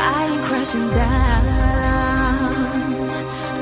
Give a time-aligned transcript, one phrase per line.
[0.00, 1.44] I ain't crashing down.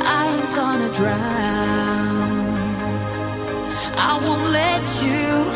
[0.02, 2.26] I ain't gonna drown.
[3.96, 5.46] I won't let you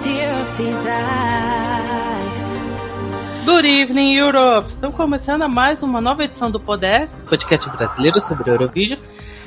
[0.00, 2.50] tear up these eyes.
[3.44, 4.68] Good evening, Europe!
[4.68, 9.00] Estamos começando mais uma nova edição do Podesk, podcast brasileiro sobre Eurovision.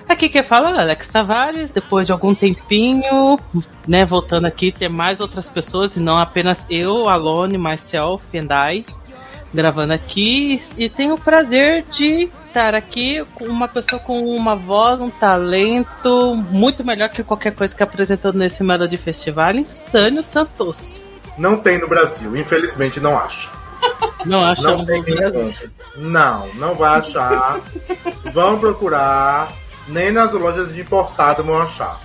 [0.08, 3.40] Aqui quem fala é Alex Tavares, depois de algum tempinho,
[3.88, 8.86] né, voltando aqui, ter mais outras pessoas e não apenas eu, Alone, myself and I,
[9.56, 10.62] gravando aqui.
[10.78, 16.36] E tenho o prazer de estar aqui com uma pessoa com uma voz, um talento
[16.52, 21.02] muito melhor que qualquer coisa que apresentou nesse Melody Festival, Sânio Santos.
[21.38, 23.50] Não tem no Brasil, infelizmente não acha.
[24.26, 25.04] Não Não achamos tem.
[25.98, 27.60] Não, não vai achar.
[28.34, 29.52] Vão procurar.
[29.88, 32.00] Nem nas lojas de importado vão achar.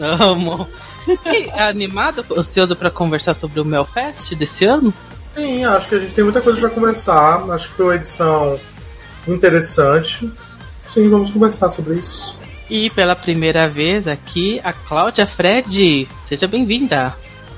[0.00, 0.68] Amo.
[1.26, 4.94] E, animado, ansioso para conversar sobre o Melfest desse ano?
[5.34, 7.50] Sim, acho que a gente tem muita coisa para conversar.
[7.50, 8.60] Acho que foi uma edição
[9.26, 10.30] interessante.
[10.90, 12.36] Sim, vamos conversar sobre isso.
[12.68, 16.08] E pela primeira vez aqui, a Cláudia Fred.
[16.20, 17.16] Seja bem-vinda.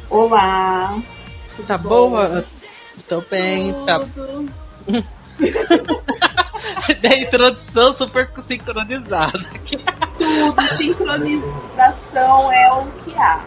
[0.09, 1.01] Olá!
[1.67, 2.45] Tá boa?
[3.09, 4.01] Tô bem, tá.
[4.01, 4.53] Tudo.
[7.01, 9.39] Da introdução super sincronizada.
[10.19, 13.45] Tudo, sincronização é o que há.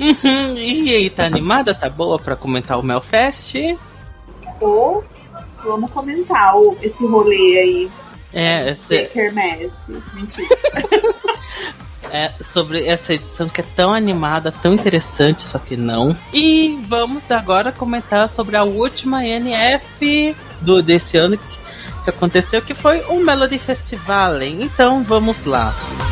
[0.00, 0.56] Uhum.
[0.56, 1.74] E aí, tá animada?
[1.74, 3.54] Tá boa pra comentar o Melfest?
[4.60, 5.04] Ou
[5.64, 7.90] vamos comentar o- esse rolê aí.
[8.32, 9.92] É, Esse esse, quermesse.
[10.12, 10.48] Mentira.
[12.10, 16.16] é, sobre essa edição que é tão animada, tão interessante, só que não.
[16.32, 21.58] E vamos agora comentar sobre a última NF do, desse ano que,
[22.04, 24.40] que aconteceu, que foi o Melody Festival.
[24.42, 24.58] hein?
[24.62, 25.72] Então vamos lá.
[25.72, 26.03] Keep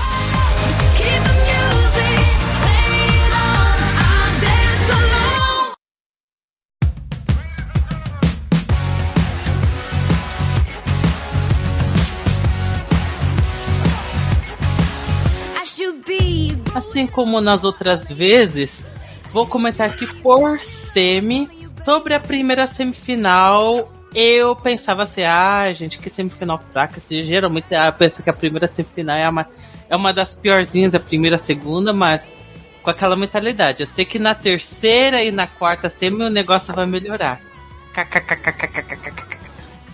[16.82, 18.84] assim como nas outras vezes,
[19.30, 21.48] vou comentar aqui por semi
[21.80, 23.90] sobre a primeira semifinal.
[24.14, 26.98] Eu pensava assim, ah, gente, que semifinal fraca.
[26.98, 29.48] Assim, geralmente ah, eu penso que a primeira semifinal é uma,
[29.88, 32.34] é uma das piorzinhas, a primeira, a segunda, mas
[32.82, 33.82] com aquela mentalidade.
[33.82, 37.40] Eu sei que na terceira e na quarta semi o negócio vai melhorar.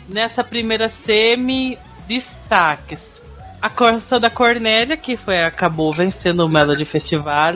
[0.08, 1.78] Nessa primeira semi,
[2.08, 3.17] destaques
[3.60, 7.54] a canção da Cornélia, que foi, acabou vencendo o Melody Festival.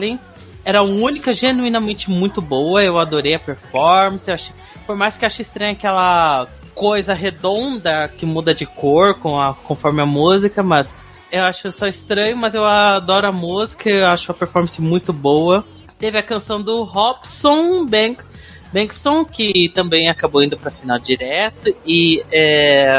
[0.65, 2.83] Era única genuinamente muito boa.
[2.83, 4.29] Eu adorei a performance.
[4.29, 4.53] Achei,
[4.85, 10.01] por mais que ache estranha aquela coisa redonda que muda de cor com a, conforme
[10.01, 10.93] a música, mas
[11.31, 15.65] eu acho só estranho, mas eu adoro a música, eu acho a performance muito boa.
[15.97, 18.23] Teve a canção do Robson Bank,
[18.73, 21.75] Bankson, que também acabou indo pra final direto.
[21.85, 22.95] E, é,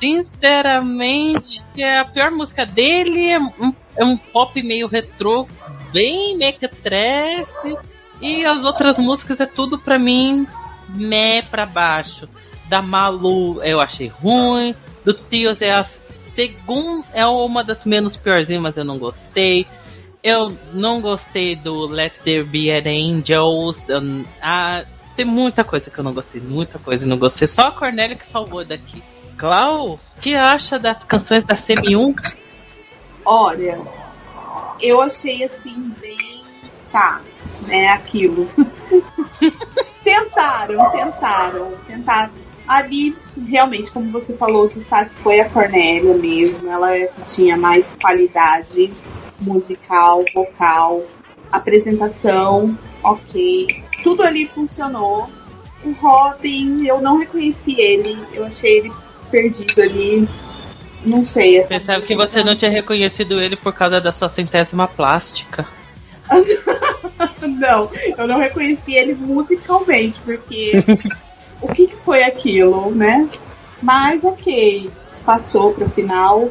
[0.00, 5.46] sinceramente, é a pior música dele é um, é um pop meio retrô,
[5.92, 7.76] bem mequetrefe.
[8.20, 10.46] E as outras músicas é tudo pra mim,
[10.90, 12.28] meh pra baixo.
[12.68, 14.74] Da Malu eu achei ruim.
[15.04, 15.84] Do Tios é a
[16.36, 19.66] segunda, é uma das menos piorzinhas, mas eu não gostei.
[20.22, 23.88] Eu não gostei do Let There Be an Angels.
[23.88, 24.02] eu-
[24.42, 24.84] ah,
[25.20, 27.46] tem muita coisa que eu não gostei, muita coisa que não gostei.
[27.46, 29.02] Só a Cornélia que salvou daqui.
[29.36, 32.14] Clau, o que acha das canções da Semi 1?
[33.26, 33.78] Olha,
[34.80, 36.40] eu achei assim, bem.
[36.90, 37.20] Tá,
[37.66, 37.88] né?
[37.88, 38.48] Aquilo.
[40.02, 42.32] tentaram, tentaram, tentaram.
[42.66, 43.14] Ali,
[43.46, 46.70] realmente, como você falou, o destaque foi a Cornélia mesmo.
[46.72, 48.90] Ela é tinha mais qualidade
[49.38, 51.02] musical, vocal,
[51.52, 53.84] apresentação, ok.
[54.02, 55.28] Tudo ali funcionou.
[55.84, 58.16] O Robin, eu não reconheci ele.
[58.32, 58.92] Eu achei ele
[59.30, 60.28] perdido ali.
[61.04, 61.58] Não sei.
[61.58, 65.66] Essa Pensava que você não tinha reconhecido ele por causa da sua centésima plástica.
[67.42, 70.72] Não, eu não reconheci ele musicalmente, porque
[71.60, 73.28] o que, que foi aquilo, né?
[73.82, 74.90] Mas ok,
[75.24, 76.50] passou pro final.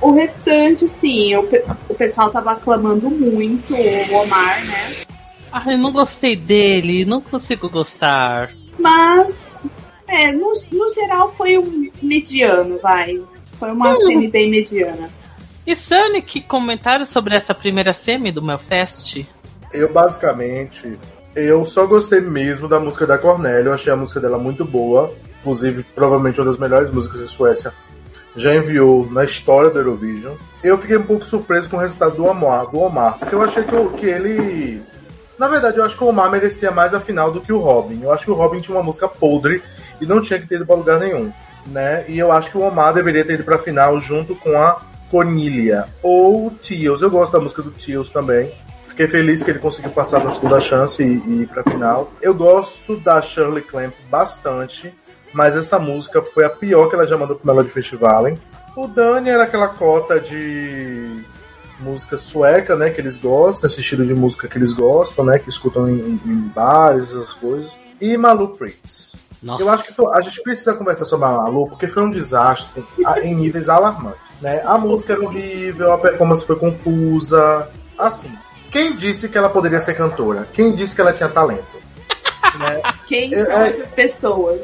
[0.00, 4.96] O restante, sim, o, pe- o pessoal tava aclamando muito o Omar, né?
[5.52, 8.50] Ah, eu não gostei dele, não consigo gostar.
[8.78, 9.56] Mas,
[10.08, 13.20] é, no, no geral foi um mediano, vai.
[13.58, 15.10] Foi uma semi bem mediana.
[15.66, 19.24] E Sunny, que comentário sobre essa primeira semi do Melfest?
[19.72, 20.98] Eu, basicamente,
[21.36, 23.68] eu só gostei mesmo da música da Cornélia.
[23.68, 25.14] Eu achei a música dela muito boa.
[25.40, 27.72] Inclusive, provavelmente uma das melhores músicas que a Suécia
[28.34, 30.34] já enviou na história do Eurovision.
[30.64, 33.62] Eu fiquei um pouco surpreso com o resultado do Omar, do Omar porque eu achei
[33.62, 34.82] que, o- que ele
[35.42, 38.00] Na verdade, eu acho que o Omar merecia mais a final do que o Robin.
[38.00, 39.60] Eu acho que o Robin tinha uma música podre
[40.00, 41.32] e não tinha que ter ido pra lugar nenhum.
[41.66, 42.04] Né?
[42.06, 44.80] E eu acho que o Omar deveria ter ido pra final junto com a
[45.10, 45.86] Cornelia.
[46.00, 47.02] Ou o Teals.
[47.02, 48.54] Eu gosto da música do Teals também.
[48.86, 52.12] Fiquei feliz que ele conseguiu passar na segunda chance e, e ir pra final.
[52.22, 54.94] Eu gosto da Shirley Clamp bastante,
[55.32, 58.28] mas essa música foi a pior que ela já mandou pro Melody Festival.
[58.28, 58.38] Hein?
[58.76, 61.24] O Dani era aquela cota de
[61.82, 65.48] música sueca, né, que eles gostam, esse estilo de música que eles gostam, né, que
[65.48, 67.78] escutam em, em bares, essas coisas.
[68.00, 69.16] E Malu Prince.
[69.42, 69.62] Nossa.
[69.62, 73.20] Eu acho que a gente precisa conversar sobre a Malu, porque foi um desastre a-
[73.20, 74.20] em níveis alarmantes.
[74.40, 74.62] Né?
[74.64, 77.68] A música era horrível, a performance foi confusa.
[77.98, 78.32] Assim,
[78.70, 80.46] quem disse que ela poderia ser cantora?
[80.52, 81.64] Quem disse que ela tinha talento?
[82.58, 82.80] né?
[83.06, 84.60] Quem É, são é- essas pessoas?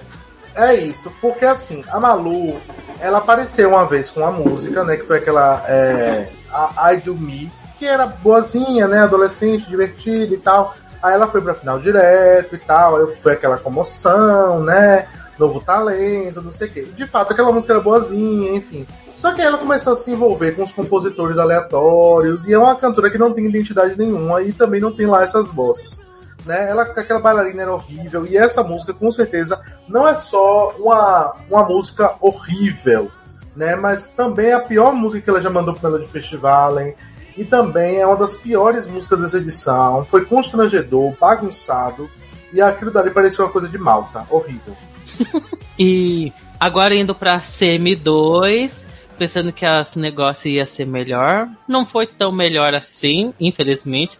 [0.55, 2.56] É isso, porque assim, a Malu,
[3.00, 4.97] ela apareceu uma vez com a música, né?
[4.97, 9.00] Que foi aquela é, a I Do Me, que era boazinha, né?
[9.00, 10.75] Adolescente, divertida e tal.
[11.03, 15.06] Aí ela foi pra final direto e tal, aí foi aquela comoção, né?
[15.39, 16.83] Novo talento, não sei o quê.
[16.83, 18.85] De fato, aquela música era boazinha, enfim.
[19.17, 22.75] Só que aí ela começou a se envolver com os compositores aleatórios, e é uma
[22.77, 26.00] cantora que não tem identidade nenhuma e também não tem lá essas vozes.
[26.47, 26.71] Né?
[26.71, 31.65] Ela, aquela bailarina era horrível, e essa música, com certeza, não é só uma, uma
[31.65, 33.11] música horrível,
[33.59, 33.75] né?
[33.75, 36.95] Mas também é a pior música que ela já mandou pro Melody Festival, hein?
[37.37, 40.07] E também é uma das piores músicas dessa edição.
[40.09, 42.09] Foi constrangedor, bagunçado,
[42.53, 44.25] e aquilo dali parecia uma coisa de malta.
[44.31, 44.77] Horrível.
[45.81, 48.83] E agora indo pra CM2,
[49.17, 51.49] pensando que esse negócio ia ser melhor.
[51.69, 54.19] Não foi tão melhor assim, infelizmente.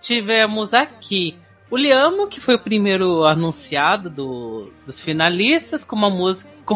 [0.00, 1.36] Tivemos aqui
[1.74, 6.74] o Liamo, que foi o primeiro anunciado do- dos finalistas, com uma música com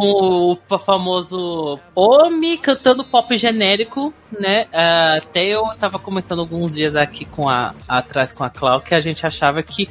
[0.52, 4.66] o famoso Omi cantando pop genérico, né?
[4.72, 8.94] Ah, Até eu tava comentando alguns dias aqui com a atrás com a Clau que
[8.94, 9.88] a gente achava que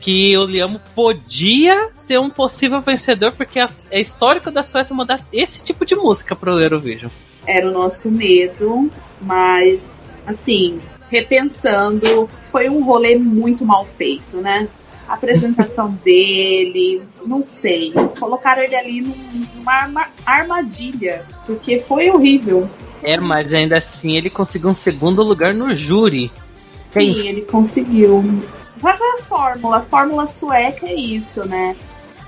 [0.00, 5.60] que o Liamo podia ser um possível vencedor, porque é histórico da Suécia mandar esse
[5.62, 7.10] tipo de música pro Eurovision.
[7.46, 8.88] Era o nosso medo,
[9.20, 10.80] mas assim,
[11.10, 14.68] repensando, foi um rolê muito mal feito, né?
[15.08, 17.92] A apresentação dele, não sei.
[18.18, 22.68] Colocaram ele ali num- numa arma- armadilha, porque foi horrível.
[23.02, 26.30] É, mas ainda assim ele conseguiu um segundo lugar no júri.
[26.78, 27.26] Sim, isso.
[27.26, 28.42] ele conseguiu.
[28.76, 31.74] Vai a fórmula, a fórmula sueca é isso, né?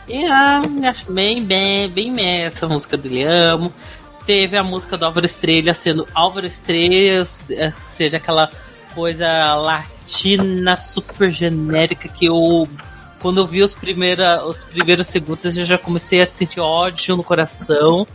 [0.09, 3.73] E ah, acho bem, bem, bem essa música do Liamo.
[4.27, 8.50] Teve a música do Álvaro Estrela sendo Álvaro Estrela, eh, seja aquela
[8.94, 12.69] coisa latina super genérica que eu.
[13.20, 17.22] Quando eu vi os, primeira, os primeiros segundos, eu já comecei a sentir ódio no
[17.22, 18.06] coração.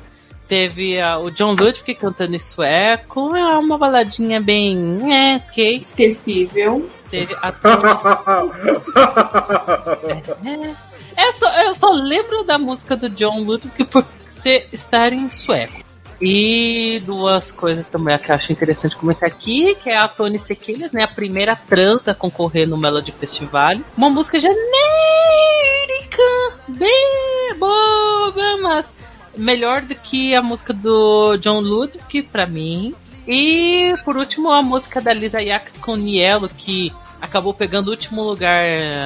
[0.47, 4.97] Teve ah, o John Ludwig cantando em sueco, é uma baladinha bem.
[5.11, 5.77] É, ok.
[5.77, 6.89] Esquecível.
[7.09, 7.51] Teve a
[11.17, 14.05] É, só, eu só lembro da música do John Ludwig por
[14.41, 15.84] ser, estar em sueco.
[16.21, 20.91] E duas coisas também que eu acho interessante comentar aqui, que é a Tony Sequilhas,
[20.93, 21.03] né?
[21.03, 23.75] A primeira trans a concorrer no Melody Festival.
[23.97, 26.23] Uma música genérica,
[26.67, 28.93] bem boba, mas
[29.37, 32.95] melhor do que a música do John Ludwig, pra mim.
[33.27, 38.21] E, por último, a música da Lisa Yax com Nielo, que acabou pegando o último
[38.23, 38.63] lugar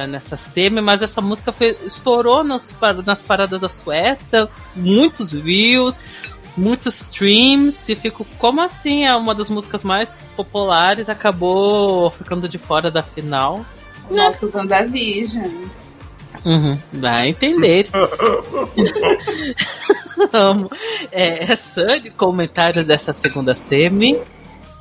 [0.08, 2.74] nessa semi, mas essa música foi- estourou nas,
[3.06, 5.96] nas paradas da Suécia, muitos views,
[6.56, 9.04] muitos streams, e fico, como assim?
[9.06, 13.64] É uma das músicas mais populares, acabou ficando de fora da final.
[14.10, 15.46] O nosso WandaVision.
[16.44, 17.88] Uhum, vai entender.
[20.32, 20.70] Amo.
[21.12, 24.18] É, Sunny, comentários dessa segunda semi.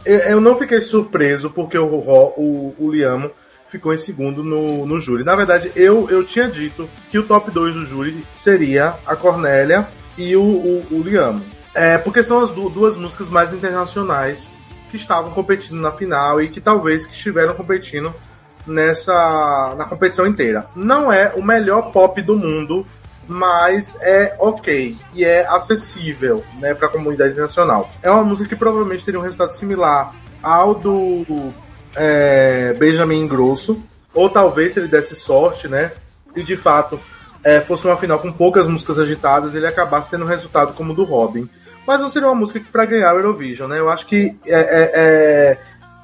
[0.05, 3.31] Eu eu não fiquei surpreso porque o, Ro- o, o Liamo
[3.69, 5.23] ficou em segundo no, no júri.
[5.23, 9.87] Na verdade, eu, eu tinha dito que o top 2 do júri seria a Cornélia
[10.17, 11.41] e o, o, o Liamo.
[11.79, 14.49] É, porque são as du- duas músicas mais internacionais
[14.91, 18.13] que estavam competindo na final e que talvez que estiveram competindo
[18.67, 20.67] nessa na competição inteira.
[20.75, 22.85] Não é o melhor pop do mundo,
[23.25, 27.89] mas é ok e é acessível, né, para a comunidade internacional.
[28.03, 31.53] É uma música que provavelmente teria um resultado similar ao do
[31.95, 33.81] é, Benjamin Grosso,
[34.13, 35.93] ou talvez se ele desse sorte, né,
[36.35, 36.99] e de fato
[37.41, 40.95] é, fosse uma final com poucas músicas agitadas, ele acabasse tendo um resultado como o
[40.95, 41.47] do Robin.
[41.89, 43.79] Mas não seria uma música que para ganhar o Eurovision, né?
[43.79, 45.57] Eu acho que é, é, é,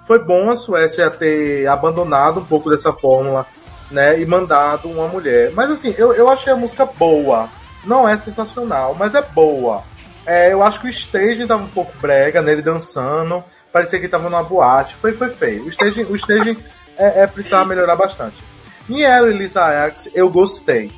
[0.08, 3.46] foi bom a Suécia ter abandonado um pouco dessa fórmula,
[3.92, 4.20] né?
[4.20, 5.52] E mandado uma mulher.
[5.52, 7.48] Mas assim, eu, eu achei a música boa.
[7.84, 9.84] Não é sensacional, mas é boa.
[10.26, 12.54] É, eu acho que o staging tava um pouco brega, né?
[12.54, 13.44] Ele dançando.
[13.72, 14.96] Parecia que tava numa boate.
[14.96, 15.66] Foi, foi feio.
[15.66, 16.58] O staging, o staging
[16.98, 18.44] é, é precisava melhorar bastante.
[18.90, 20.92] Niela e Lisa Ajax, eu gostei.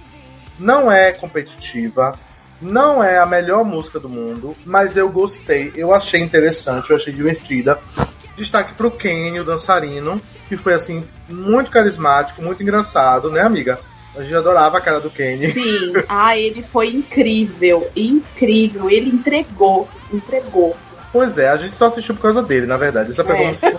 [0.58, 2.14] Não é competitiva,
[2.62, 7.14] não é a melhor música do mundo, mas eu gostei, eu achei interessante, eu achei
[7.14, 7.80] divertida.
[8.36, 13.80] Destaque pro Kenny, o dançarino, que foi assim, muito carismático, muito engraçado, né, amiga?
[14.16, 15.52] A gente adorava a cara do Kenny.
[15.52, 18.90] Sim, ah, ele foi incrível, incrível.
[18.90, 20.76] Ele entregou, entregou.
[21.12, 23.12] Pois é, a gente só assistiu por causa dele, na verdade.
[23.12, 23.72] Essa pergunta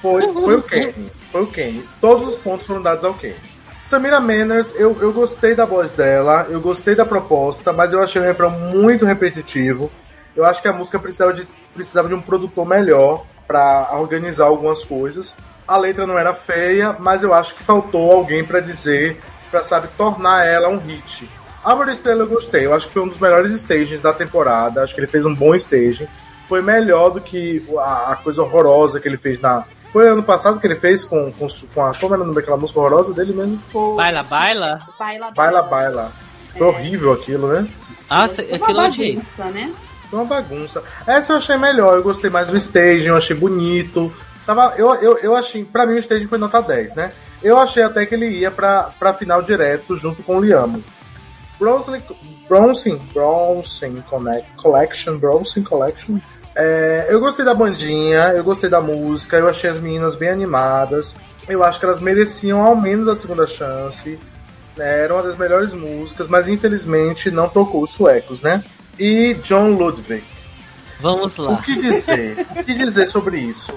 [0.00, 1.10] foi, foi, foi o Kenny.
[1.32, 1.84] Foi o Kenny.
[2.00, 3.53] Todos os pontos foram dados ao Kenny.
[3.84, 8.18] Samira Manners, eu, eu gostei da voz dela, eu gostei da proposta, mas eu achei
[8.18, 9.90] o refrão muito repetitivo.
[10.34, 14.86] Eu acho que a música precisava de, precisava de um produtor melhor para organizar algumas
[14.86, 15.34] coisas.
[15.68, 19.88] A letra não era feia, mas eu acho que faltou alguém para dizer, para sabe,
[19.98, 21.28] tornar ela um hit.
[21.62, 24.94] Da Estrela eu gostei, eu acho que foi um dos melhores stages da temporada, acho
[24.94, 26.08] que ele fez um bom stage.
[26.48, 29.64] Foi melhor do que a, a coisa horrorosa que ele fez na.
[29.94, 31.94] Foi ano passado que ele fez com, com, com a.
[31.94, 33.60] Como era o nome daquela música horrorosa dele mesmo?
[33.70, 33.94] Foi.
[33.94, 34.78] Baila, baila?
[34.98, 36.12] Baila, Baila Baila.
[36.58, 37.68] Foi horrível aquilo, né?
[38.10, 39.72] Nossa, Foi uma bagunça, né?
[40.10, 40.82] Foi uma bagunça.
[41.06, 44.12] Essa eu achei melhor, eu gostei mais do staging, eu achei bonito.
[44.44, 47.12] Tava, eu, eu, eu achei, pra mim o staging foi nota 10, né?
[47.40, 50.82] Eu achei até que ele ia pra, pra final direto junto com o Liamo.
[51.56, 52.02] Bronson,
[52.48, 56.18] Bronson, Bronson Connect, Collection, Bronson Collection.
[56.56, 61.14] É, eu gostei da bandinha, eu gostei da música, eu achei as meninas bem animadas.
[61.48, 64.18] Eu acho que elas mereciam ao menos a segunda chance.
[64.76, 65.00] né?
[65.04, 68.62] Era uma das melhores músicas, mas infelizmente não tocou os suecos, né?
[68.98, 70.22] E John Ludwig.
[71.00, 71.56] Vamos O lá.
[71.62, 72.46] que dizer?
[72.56, 73.74] o que dizer sobre isso?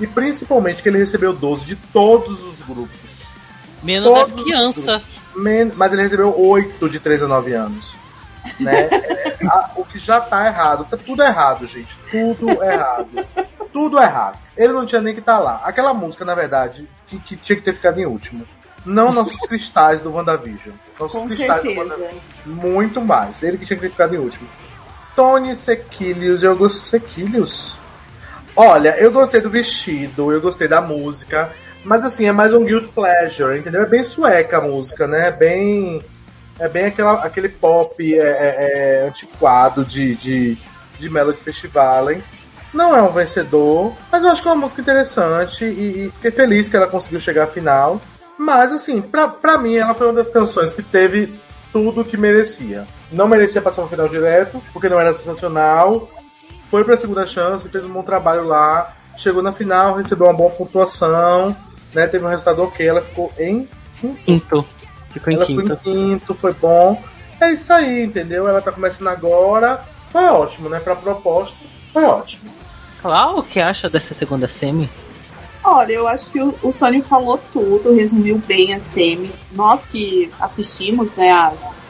[0.00, 3.22] E principalmente que ele recebeu 12 de todos os grupos.
[3.82, 4.84] Menos Todos crianças.
[4.84, 5.20] grupos.
[5.36, 7.94] Men- Mas ele recebeu 8 de 3 a 9 anos.
[8.58, 8.88] Né?
[8.90, 9.36] É,
[9.76, 10.86] o que já tá errado.
[10.90, 11.96] Tá tudo errado, gente.
[12.10, 13.26] Tudo errado.
[13.72, 14.38] Tudo errado.
[14.56, 15.62] Ele não tinha nem que estar lá.
[15.64, 18.46] Aquela música, na verdade, que, que tinha que ter ficado em último.
[18.84, 20.74] Não nossos cristais do WandaVision.
[20.98, 21.80] Nossos Com cristais do certeza.
[21.80, 22.20] WandaVision.
[22.46, 23.42] Muito mais.
[23.42, 24.48] Ele que tinha que ter ficado em último.
[25.14, 27.00] Tony Sequilius, eu gostei.
[27.00, 27.76] Sequilius?
[28.54, 31.50] Olha, eu gostei do vestido, eu gostei da música,
[31.84, 33.82] mas assim, é mais um guilt pleasure, entendeu?
[33.82, 35.28] É bem sueca a música, né?
[35.28, 36.00] É bem.
[36.58, 40.58] É bem aquela, aquele pop é, é, é, antiquado de, de,
[40.98, 42.22] de Melody Festival, hein?
[42.72, 46.30] Não é um vencedor, mas eu acho que é uma música interessante e, e fiquei
[46.30, 48.00] feliz que ela conseguiu chegar à final.
[48.38, 51.32] Mas assim, pra, pra mim ela foi uma das canções que teve
[51.72, 52.86] tudo que merecia.
[53.10, 56.08] Não merecia passar no final direto, porque não era sensacional.
[56.70, 58.96] Foi pra segunda chance, fez um bom trabalho lá.
[59.16, 61.54] Chegou na final, recebeu uma boa pontuação,
[61.94, 62.06] né?
[62.06, 63.68] Teve um resultado ok, ela ficou em
[64.00, 64.16] quinto.
[64.24, 64.66] Quinto.
[65.12, 65.66] Ficou em Ela quinto.
[65.66, 67.02] foi em quinto, foi bom.
[67.40, 68.48] É isso aí, entendeu?
[68.48, 69.82] Ela tá começando agora.
[70.08, 70.78] Foi ótimo, né?
[70.78, 71.56] Pra proposta,
[71.92, 72.50] foi ótimo.
[73.00, 74.88] Clau, o que acha dessa segunda semi?
[75.64, 79.32] Olha, eu acho que o, o falou tudo, resumiu bem a semi.
[79.52, 81.80] Nós que assistimos, né, as,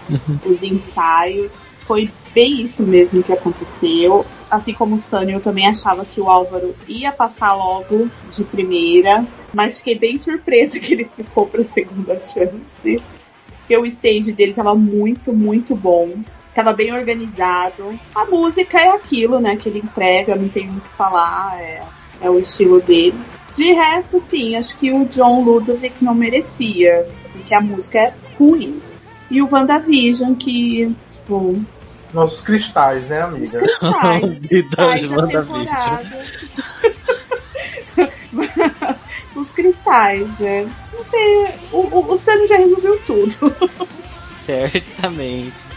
[0.45, 4.27] os ensaios, foi bem isso mesmo que aconteceu.
[4.51, 9.27] Assim como o Sônia, eu também achava que o Álvaro ia passar logo de primeira,
[9.53, 13.03] mas fiquei bem surpresa que ele ficou pra segunda chance.
[13.59, 16.15] Porque o stage dele tava muito, muito bom.
[16.55, 17.99] Tava bem organizado.
[18.15, 21.83] A música é aquilo, né, que ele entrega, não tem muito o que falar, é,
[22.21, 23.19] é o estilo dele.
[23.55, 28.83] De resto, sim, acho que o John Ludovic não merecia, porque a música é ruim.
[29.31, 31.63] E o WandaVision, que, tipo,
[32.13, 33.61] Nossos cristais, né, os amiga?
[33.61, 35.65] cristais, os cristais da WandaVision.
[35.65, 36.25] temporada.
[39.43, 40.69] os cristais, né?
[40.93, 41.05] Não
[41.73, 43.55] O, o, o Sam já resolveu tudo.
[44.47, 45.72] Certamente.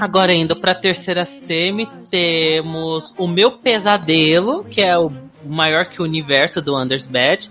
[0.00, 5.12] Agora indo pra terceira semi, temos o meu pesadelo, que é o
[5.44, 7.50] maior que o universo do Anders Bad.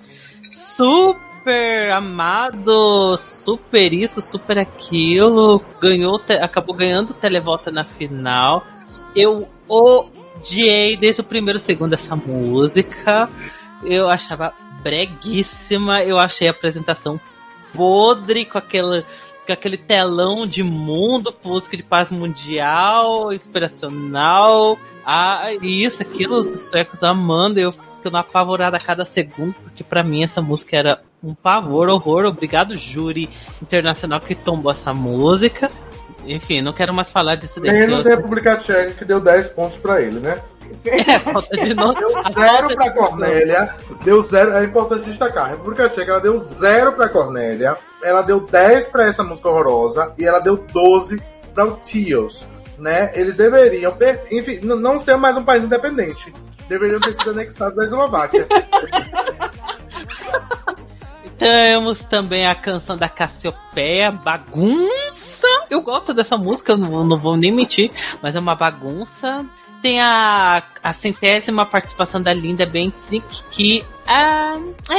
[0.51, 5.63] Super amado, super isso, super aquilo.
[5.79, 8.65] Ganhou, acabou ganhando o televolta na final.
[9.15, 13.29] Eu odiei desde o primeiro segundo essa música.
[13.85, 16.03] Eu achava breguíssima.
[16.03, 17.19] Eu achei a apresentação
[17.73, 19.03] podre com aquela
[19.45, 24.79] com aquele telão de mundo, música de paz mundial, inspiracional.
[25.05, 30.23] Ah, isso, aquilo, os suecos amando, eu ficando apavorada a cada segundo, porque para mim
[30.23, 32.25] essa música era um pavor, horror.
[32.25, 33.29] Obrigado, júri
[33.61, 35.69] internacional que tombou essa música.
[36.25, 37.71] Enfim, não quero mais falar disso daí.
[37.71, 40.39] Menos a República Tcheca que deu 10 pontos para ele, né?
[40.85, 41.93] É, falta de novo.
[41.99, 43.75] Deu zero pra Cornélia.
[44.03, 44.53] Deu zero.
[44.53, 45.45] É importante destacar.
[45.45, 47.77] A República Tcheca ela deu zero pra Cornélia.
[48.01, 50.13] Ela deu 10 pra essa música horrorosa.
[50.17, 51.21] E ela deu 12
[51.53, 52.45] pra o Tios.
[52.77, 53.11] Né?
[53.13, 53.95] Eles deveriam,
[54.31, 56.33] enfim, não ser mais um país independente.
[56.67, 58.47] Deveriam ter sido anexados à Eslováquia.
[61.43, 65.45] Temos também a canção da Cassiopeia, Bagunça.
[65.69, 69.45] Eu gosto dessa música, não, não vou nem mentir, mas é uma bagunça
[69.81, 74.57] tem a, a centésima participação da Linda Bentzik, que ah,
[74.89, 74.95] é,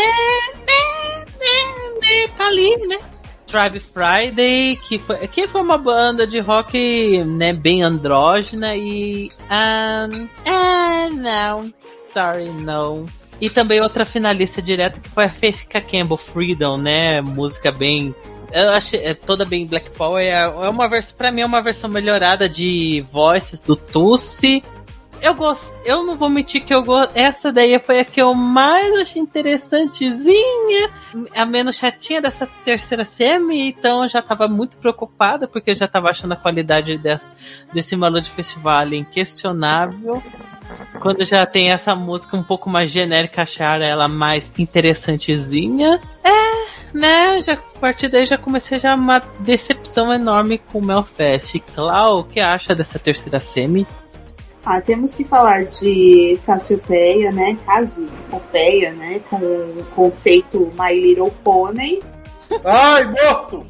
[1.51, 2.99] é, é, tá ali, né?
[3.47, 9.31] Drive Friday, que foi, que foi uma banda de rock né, bem andrógena e.
[9.49, 10.07] Ah,
[11.11, 11.73] não.
[12.13, 13.07] Sorry, não.
[13.41, 17.21] E também outra finalista direta que foi a Faith Campbell Freedom, né?
[17.21, 18.15] Música bem
[18.53, 20.23] eu achei é, toda bem Black Power.
[20.25, 24.63] É, é uma versão, para mim é uma versão melhorada de voices do Tussi
[25.25, 25.75] eu gosto.
[25.87, 27.17] Eu não vou mentir que eu gosto.
[27.17, 30.91] Essa daí foi a que eu mais achei interessantezinha.
[31.35, 33.69] A menos chatinha dessa terceira semi.
[33.69, 37.25] Então eu já tava muito preocupada, porque eu já tava achando a qualidade desse,
[37.73, 40.23] desse Melody Festival inquestionável.
[41.01, 46.01] Quando já tem essa música um pouco mais genérica, achar ela mais interessantezinha.
[46.23, 47.43] É, né?
[47.43, 51.61] Já, a partir daí já comecei já uma decepção enorme com o Melfest.
[51.75, 53.87] Clau, o que acha dessa terceira semi?
[54.65, 57.59] Ah, temos que falar de Cassiopeia, né?
[57.67, 59.21] Cassiopeia, né?
[59.29, 62.01] Com o conceito My Little Pony.
[62.65, 63.67] Ai, morto!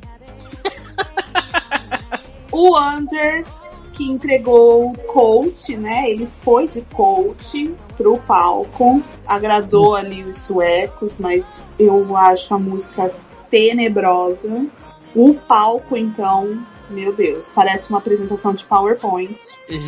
[2.53, 3.49] o Anders,
[3.95, 6.11] que entregou o coach, né?
[6.11, 9.03] Ele foi de coach pro palco.
[9.27, 13.15] Agradou ali os suecos, mas eu acho a música
[13.51, 14.67] tenebrosa.
[15.15, 19.39] O palco, então, meu Deus, parece uma apresentação de PowerPoint.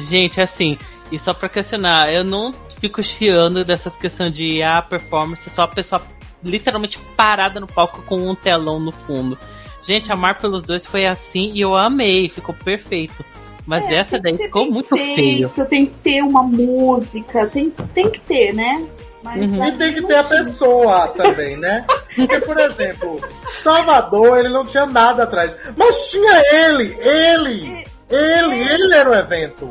[0.09, 0.79] Gente, assim,
[1.11, 5.63] e só pra questionar, eu não fico chiando dessas questões de a ah, performance, só
[5.63, 6.01] a pessoa
[6.45, 9.37] literalmente parada no palco com um telão no fundo.
[9.83, 13.25] Gente, amar pelos dois foi assim e eu amei, ficou perfeito.
[13.67, 15.51] Mas é, essa daí ficou muito feio.
[15.69, 18.87] Tem que ter uma música, tem, tem que ter, né?
[19.25, 19.65] Uhum.
[19.65, 21.85] E tem que ter a pessoa também, né?
[22.15, 23.21] Porque, por exemplo,
[23.63, 25.57] Salvador, ele não tinha nada atrás.
[25.77, 26.97] Mas tinha ele!
[27.01, 27.85] Ele!
[28.09, 28.55] Ele!
[28.55, 29.69] Ele era o evento!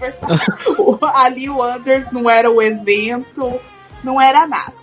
[1.14, 3.60] Ali o Anders não era o evento,
[4.02, 4.74] não era nada.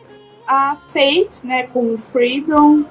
[0.47, 2.83] A Fate, né, com o Freedom,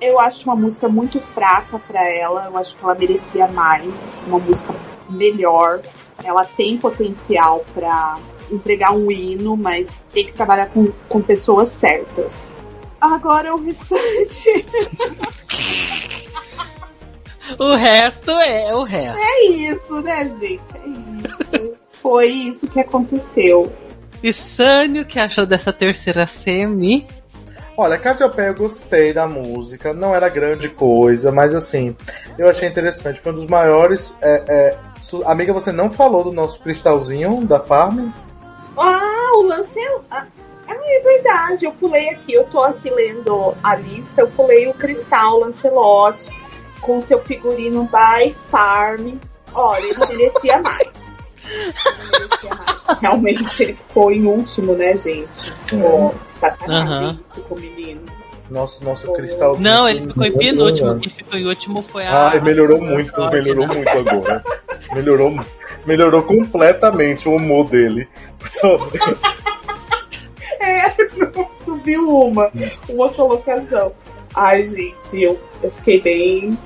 [0.00, 2.46] eu acho uma música muito fraca para ela.
[2.46, 4.74] Eu acho que ela merecia mais, uma música
[5.08, 5.80] melhor.
[6.22, 8.18] Ela tem potencial para
[8.50, 12.54] entregar um hino, mas tem que trabalhar com, com pessoas certas.
[13.00, 14.66] Agora o restante.
[17.58, 19.18] o resto é o resto.
[19.20, 20.62] É isso, né, gente?
[20.74, 21.72] É isso.
[22.02, 23.72] Foi isso que aconteceu.
[24.22, 27.06] E Sânio, o que achou dessa terceira semi?
[27.76, 31.94] Olha, Cassiopeia eu gostei da música, não era grande coisa, mas assim,
[32.38, 33.20] eu achei interessante.
[33.20, 34.14] Foi um dos maiores.
[34.20, 34.78] É, é...
[35.24, 38.10] Amiga, você não falou do nosso cristalzinho da Farm?
[38.78, 40.04] Ah, o Lancelot.
[40.10, 40.26] Ah,
[40.88, 45.38] é verdade, eu pulei aqui, eu tô aqui lendo a lista, eu pulei o Cristal
[45.40, 46.30] Lancelot
[46.80, 49.18] com seu figurino by Farm.
[49.52, 50.88] Olha, ele merecia mais.
[51.44, 52.75] Ele merecia mais.
[53.00, 55.28] Realmente ele ficou em último, né, gente?
[55.72, 56.38] É.
[56.38, 57.18] sacanagem uhum.
[57.28, 58.02] isso com o menino.
[58.50, 59.68] Nosso, nosso cristalzinho.
[59.68, 61.00] Não, ele ficou em penúltimo.
[61.00, 62.28] Quem ficou em último foi a.
[62.28, 64.44] Ai, melhorou muito, melhorou muito agora.
[64.94, 65.34] melhorou
[65.84, 68.08] melhorou completamente o humor dele.
[70.60, 70.94] é,
[71.64, 72.50] subiu uma,
[72.88, 73.92] uma colocação.
[74.34, 76.58] Ai, gente, eu, eu fiquei bem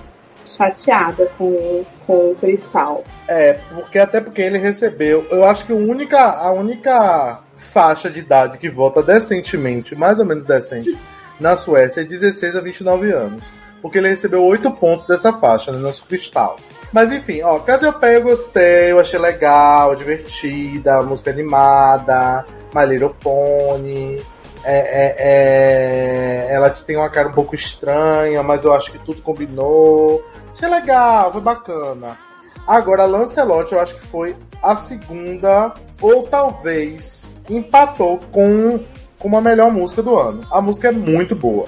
[0.45, 3.05] chateada com, com o Cristal.
[3.29, 5.25] É, porque até porque ele recebeu.
[5.31, 10.27] Eu acho que a única, a única faixa de idade que vota decentemente, mais ou
[10.27, 10.99] menos decente,
[11.39, 13.49] na Suécia é 16 a 29 anos.
[13.81, 16.59] Porque ele recebeu 8 pontos dessa faixa, no né, nosso cristal.
[16.93, 22.45] Mas enfim, ó, Cassiopeia eu gostei, eu achei legal, divertida, música animada,
[22.75, 24.21] My Little Pony.
[24.65, 29.23] É, é, é, ela tem uma cara um pouco estranha, mas eu acho que tudo
[29.23, 30.23] combinou.
[30.61, 32.19] Achei legal, foi bacana.
[32.67, 38.79] Agora, Lancelot, eu acho que foi a segunda, ou talvez empatou com,
[39.19, 40.43] com a melhor música do ano.
[40.53, 41.67] A música é muito boa.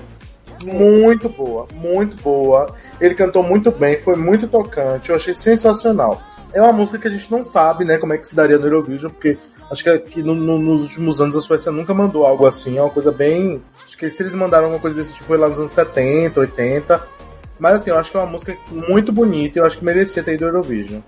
[0.63, 2.67] Muito boa, muito boa.
[3.01, 6.21] Ele cantou muito bem, foi muito tocante, eu achei sensacional.
[6.53, 8.67] É uma música que a gente não sabe, né, como é que se daria no
[8.67, 9.39] Eurovision, porque
[9.71, 12.83] acho que, que no, no, nos últimos anos a Suécia nunca mandou algo assim, é
[12.83, 13.63] uma coisa bem.
[13.83, 17.23] Acho que se eles mandaram alguma coisa desse tipo foi lá nos anos 70, 80.
[17.59, 20.23] Mas assim, eu acho que é uma música muito bonita e eu acho que merecia
[20.23, 21.01] ter ido ao Eurovision.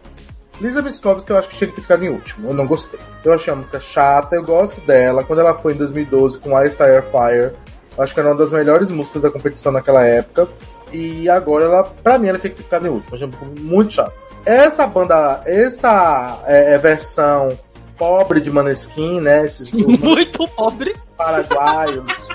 [0.60, 2.48] Lisa Miskovsky eu acho que tinha que ter ficado em último.
[2.48, 3.00] Eu não gostei.
[3.24, 5.24] Eu achei a música chata, eu gosto dela.
[5.24, 7.56] Quando ela foi em 2012 com Ice Fire Fire,
[7.96, 10.48] eu acho que era uma das melhores músicas da competição naquela época.
[10.92, 13.16] E agora ela, pra mim, ela tinha que ter ficado em último.
[13.16, 13.28] Achei
[13.60, 14.12] muito chato.
[14.46, 17.48] Essa banda, essa é, é versão
[17.96, 19.44] pobre de Maneskin, né?
[19.44, 20.94] Esses muito pobre.
[21.16, 22.28] Paraguaios,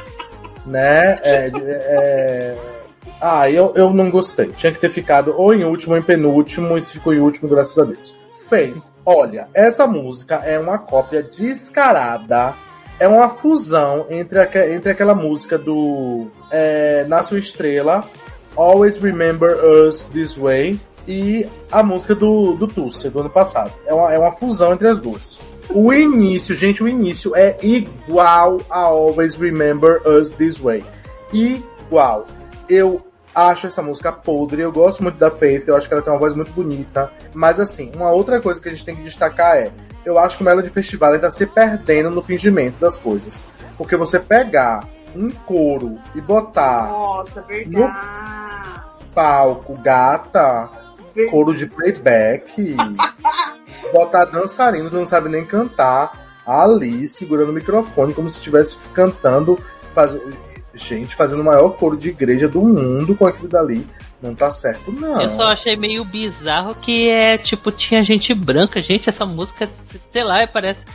[0.65, 1.19] né?
[1.22, 2.58] É, é,
[3.21, 4.47] ah, eu, eu não gostei.
[4.47, 7.49] Tinha que ter ficado ou em último ou em penúltimo, e se ficou em último,
[7.49, 8.15] graças a Deus.
[8.47, 8.82] Feio.
[9.05, 12.53] Olha, essa música é uma cópia descarada.
[12.99, 18.03] É uma fusão entre, a, entre aquela música do é, Nasce uma Estrela,
[18.55, 23.71] Always Remember Us This Way, e a música do, do Tusser, do ano passado.
[23.86, 25.39] É uma, é uma fusão entre as duas.
[25.69, 30.84] O início, gente, o início é igual a Always Remember Us This Way.
[31.32, 32.27] Igual.
[32.67, 33.01] Eu
[33.34, 36.20] acho essa música podre, eu gosto muito da Faith, eu acho que ela tem uma
[36.20, 37.12] voz muito bonita.
[37.34, 39.72] Mas assim, uma outra coisa que a gente tem que destacar é:
[40.06, 43.42] eu acho que o Melody Festival está se perdendo no fingimento das coisas.
[43.78, 47.92] Porque você pegar um couro e botar Nossa, no
[49.13, 50.70] palco gata,
[51.30, 52.76] couro de playback,
[53.94, 59.58] botar dançarino que não sabe nem cantar ali segurando o microfone como se estivesse cantando,
[59.94, 63.86] fazendo gente fazendo o maior coro de igreja do mundo com aquilo dali.
[64.21, 65.21] Não tá certo, não.
[65.21, 68.82] Eu só achei meio bizarro que é, tipo, tinha gente branca.
[68.82, 69.69] Gente, essa música,
[70.12, 70.86] sei lá, parece.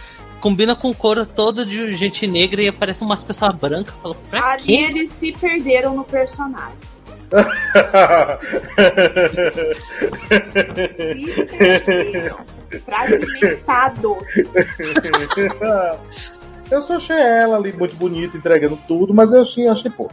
[0.40, 3.94] Combina com o coro todo de gente negra e aparece umas pessoas brancas.
[4.02, 4.74] Falou, pra Ali quê?
[4.74, 6.76] eles se perderam no personagem.
[11.16, 12.37] se perderam.
[12.84, 14.18] Fragmentados.
[16.74, 20.10] Eu só achei ela ali muito bonita, entregando tudo, mas eu achei, achei pô.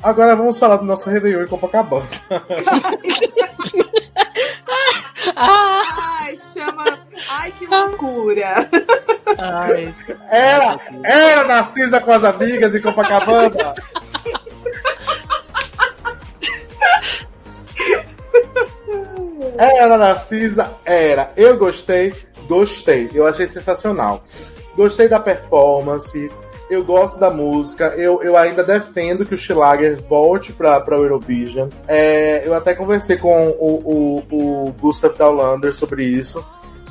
[0.00, 2.06] Agora vamos falar do nosso Réveillon em Copacabana.
[5.34, 6.84] Ai, chama.
[7.30, 8.70] Ai, que loucura.
[9.38, 9.92] Ai,
[10.30, 13.74] Era, era Narcisa com as amigas em Copacabana.
[19.58, 21.32] Era Narcisa, era.
[21.36, 22.14] Eu gostei,
[22.46, 23.10] gostei.
[23.12, 24.22] Eu achei sensacional.
[24.76, 26.30] Gostei da performance,
[26.68, 31.68] eu gosto da música, eu, eu ainda defendo que o Schlager volte para o Eurovision.
[31.86, 36.44] É, eu até conversei com o, o, o Gustav Daulander sobre isso,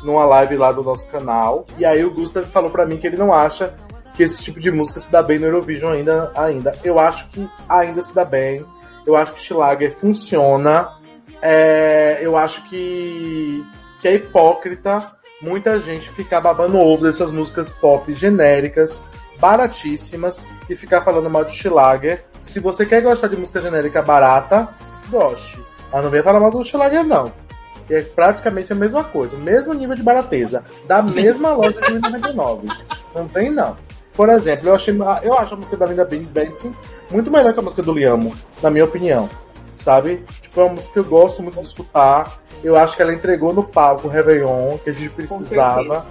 [0.03, 1.65] numa live lá do nosso canal.
[1.77, 3.73] E aí o Gustav falou para mim que ele não acha
[4.15, 6.31] que esse tipo de música se dá bem no Eurovision ainda.
[6.35, 6.75] ainda.
[6.83, 8.65] Eu acho que ainda se dá bem.
[9.05, 10.89] Eu acho que Schlager funciona.
[11.41, 13.65] É, eu acho que,
[13.99, 19.01] que é hipócrita muita gente ficar babando ovo dessas músicas pop genéricas,
[19.39, 22.23] baratíssimas, e ficar falando mal de Schlager.
[22.41, 24.69] Se você quer gostar de música genérica barata,
[25.09, 25.59] goste.
[25.91, 27.31] Mas não venha falar mal do Schlager, não.
[27.89, 32.67] É praticamente a mesma coisa, o mesmo nível de barateza, da mesma loja de 1999.
[33.13, 33.75] Não tem, não.
[34.13, 36.73] Por exemplo, eu, achei, eu acho a música da Linda Benson
[37.09, 39.29] muito melhor que a música do Liamo, na minha opinião.
[39.83, 40.23] Sabe?
[40.39, 42.39] Tipo, é uma música que eu gosto muito de escutar.
[42.63, 46.05] Eu acho que ela entregou no palco o Réveillon, que a gente precisava.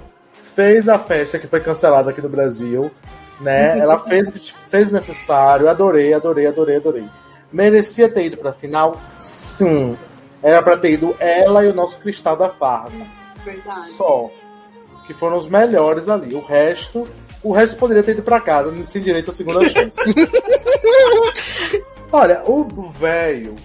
[0.55, 2.91] Fez a festa que foi cancelada aqui no Brasil.
[3.41, 3.79] Né?
[3.79, 5.71] Ela fez o que fez necessário.
[5.71, 7.09] Adorei, adorei, adorei, adorei.
[7.51, 8.95] Merecia ter ido pra final?
[9.19, 9.97] Sim.
[10.43, 13.07] Era pra ter ido ela e o nosso Cristal da Farma.
[13.43, 13.89] Verdade.
[13.91, 14.29] Só.
[15.07, 16.35] Que foram os melhores ali.
[16.35, 17.09] O resto.
[17.43, 19.99] O resto poderia ter ido pra casa, sem direito à segunda chance.
[22.13, 23.57] Olha, o velho.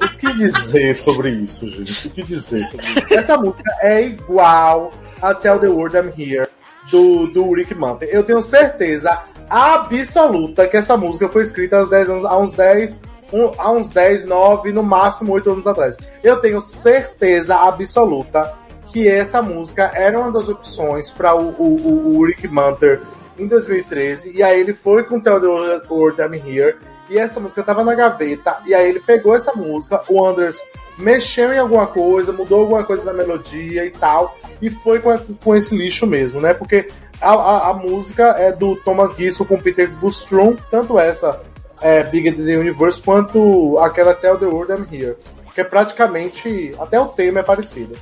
[0.00, 2.08] o que dizer sobre isso, gente?
[2.08, 3.14] O que dizer sobre isso?
[3.14, 6.48] Essa música é igual a Tell the World I'm Here
[6.90, 8.06] do, do Rick Martin.
[8.06, 12.52] Eu tenho certeza absoluta que essa música foi escrita há uns 10 anos, há uns
[12.52, 12.98] 10,
[13.32, 15.98] um, há uns 10, 9, no máximo 8 anos atrás.
[16.22, 18.54] Eu tenho certeza absoluta
[18.86, 23.00] que essa música era uma das opções para o, o, o, Rick Manter
[23.38, 25.46] em 2013, e aí ele foi com Tell the
[25.88, 26.76] World I'm Here,
[27.08, 30.58] e essa música tava na gaveta, e aí ele pegou essa música, o Anders
[30.98, 35.54] mexeu em alguma coisa, mudou alguma coisa na melodia e tal, e foi com, com
[35.54, 36.54] esse lixo mesmo, né?
[36.54, 36.88] Porque
[37.20, 41.40] a, a, a música é do Thomas Gissel com Peter Bustrom, tanto essa
[41.80, 45.16] é, Than the Universe, quanto aquela Tell the World I'm Here,
[45.54, 47.96] que é praticamente, até o tema é parecido.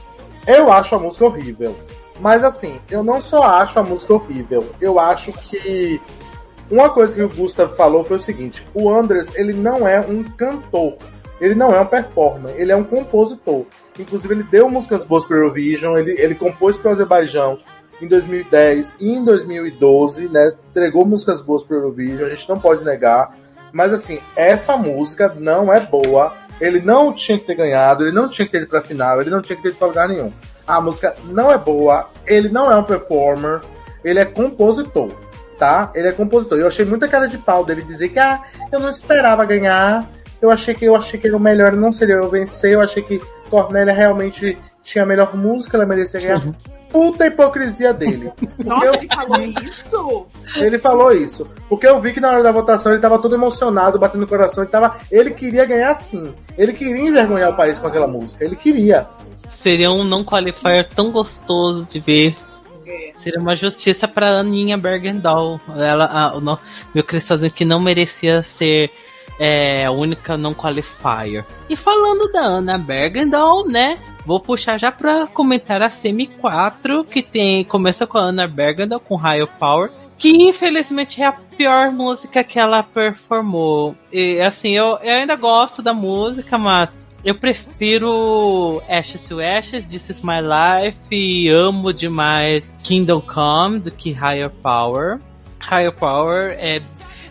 [0.47, 1.77] Eu acho a música horrível.
[2.21, 6.01] Mas assim, eu não só acho a música horrível, eu acho que
[6.71, 10.23] Uma coisa que o Gustav falou foi o seguinte: o Andres ele não é um
[10.23, 10.97] cantor,
[11.41, 13.65] ele não é um performer, ele é um compositor.
[13.99, 17.59] Inclusive, ele deu músicas boas para Eurovision, ele, ele compôs para o Azerbaijão
[18.01, 20.55] em 2010 e em 2012, né?
[20.71, 23.37] Entregou músicas boas para Eurovision, a gente não pode negar.
[23.73, 26.35] Mas assim, essa música não é boa.
[26.61, 29.31] Ele não tinha que ter ganhado, ele não tinha que ter ido pra final, ele
[29.31, 30.31] não tinha que ter ido pra lugar nenhum.
[30.77, 33.61] A música não é boa, ele não é um performer,
[34.05, 35.11] ele é compositor,
[35.59, 35.91] tá?
[35.95, 36.59] Ele é compositor.
[36.59, 38.41] Eu achei muita cara de pau dele dizer que ah,
[38.73, 40.09] eu não esperava ganhar.
[40.41, 43.03] Eu achei que eu achei que ele o melhor não seria eu vencer, eu achei
[43.03, 46.47] que Cornélia realmente tinha a melhor música, ela merecia ganhar.
[46.47, 46.55] Uhum
[46.91, 48.31] puta hipocrisia dele.
[48.65, 48.95] Nossa, eu...
[48.95, 50.27] ele falou isso?
[50.57, 51.47] Ele falou isso.
[51.69, 54.65] Porque eu vi que na hora da votação ele tava todo emocionado, batendo no coração.
[54.65, 54.97] Ele, tava...
[55.11, 56.35] ele queria ganhar sim.
[56.59, 58.45] Ele queria envergonhar o país com aquela música.
[58.45, 59.07] Ele queria.
[59.51, 62.37] Seria um não qualifier tão gostoso de ver.
[62.87, 63.13] É.
[63.17, 65.61] Seria uma justiça pra Aninha Bergendahl.
[65.77, 66.59] Ela, a, o,
[66.95, 68.91] meu cristãozinho que não merecia ser
[69.39, 71.45] é, a única não qualifier.
[71.69, 73.99] E falando da Ana Bergendahl, né?
[74.25, 78.99] Vou puxar já pra comentar a Semi 4, que tem começa com a Anna Berganda
[78.99, 83.97] com Higher Power, que infelizmente é a pior música que ela performou.
[84.13, 90.09] E assim, eu, eu ainda gosto da música, mas eu prefiro Ashes to Ashes, This
[90.11, 95.21] Is My Life e amo demais Kingdom Come do que Higher Power.
[95.61, 96.81] Higher Power é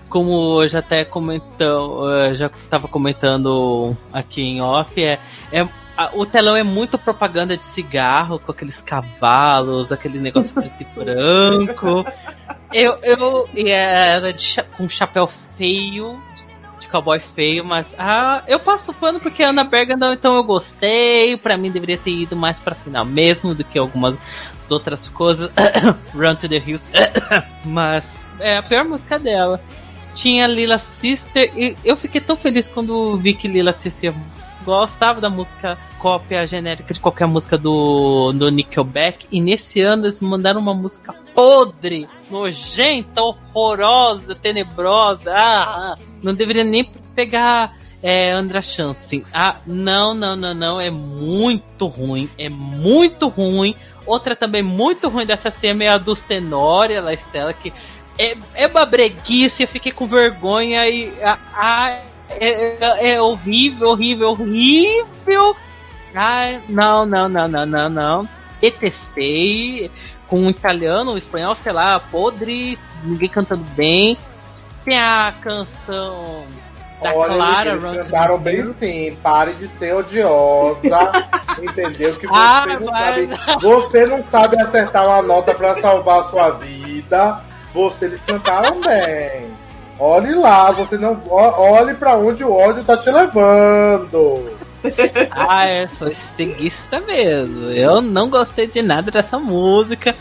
[0.10, 5.19] como eu já até comentou, já estava comentando aqui em off, é,
[5.52, 5.67] é
[6.13, 12.06] o telão é muito propaganda de cigarro, com aqueles cavalos, aquele negócio preto e branco.
[12.73, 16.21] Eu, eu e era de, com chapéu feio,
[16.89, 21.38] cowboy feio, mas ah, eu passo pano porque a Ana Bergandão, então eu gostei.
[21.38, 24.17] Pra mim deveria ter ido mais pra final mesmo do que algumas
[24.69, 25.52] outras coisas.
[26.13, 26.88] Run to the Hills.
[27.65, 28.06] mas
[28.39, 29.62] é a pior música dela.
[30.13, 34.13] Tinha Lila Sister e eu fiquei tão feliz quando vi que Lila Sister
[34.65, 39.28] gostava da música cópia genérica de qualquer música do, do Nickelback.
[39.32, 45.34] E nesse ano eles mandaram uma música podre, nojenta, horrorosa, tenebrosa.
[45.34, 46.84] Ah, não deveria nem
[47.15, 49.24] pegar é, Andra Chance.
[49.34, 50.82] Ah, não, não, não, não.
[50.82, 52.30] É muito ruim.
[52.38, 53.76] É muito ruim.
[54.06, 57.74] Outra também muito ruim dessa cena é a dos Tenória, a Estela, que
[58.18, 59.63] é, é uma breguice.
[59.63, 61.12] Eu fiquei com vergonha e.
[61.24, 65.56] Ah, é, é, é horrível, horrível, horrível.
[66.13, 68.30] Ai, não, não, não, não, não, não.
[68.62, 69.92] Detestei.
[70.30, 74.18] Com o italiano, o espanhol, sei lá, podre, ninguém cantando bem.
[74.86, 76.44] Tem a canção
[77.02, 79.18] da Olha, Clara eles cantaram bem sim.
[79.24, 81.12] Pare de ser odiosa.
[81.62, 82.15] entendeu?
[82.15, 83.30] Que você ah, não mas...
[83.38, 83.62] sabe.
[83.62, 87.39] Você não sabe acertar uma nota para salvar a sua vida.
[87.74, 89.52] Você eles cantaram bem.
[90.00, 91.22] Olhe lá, você não.
[91.30, 94.59] Olhe para onde o ódio tá te levando.
[95.32, 97.72] ah, eu sou estiguista mesmo.
[97.72, 100.15] Eu não gostei de nada dessa música.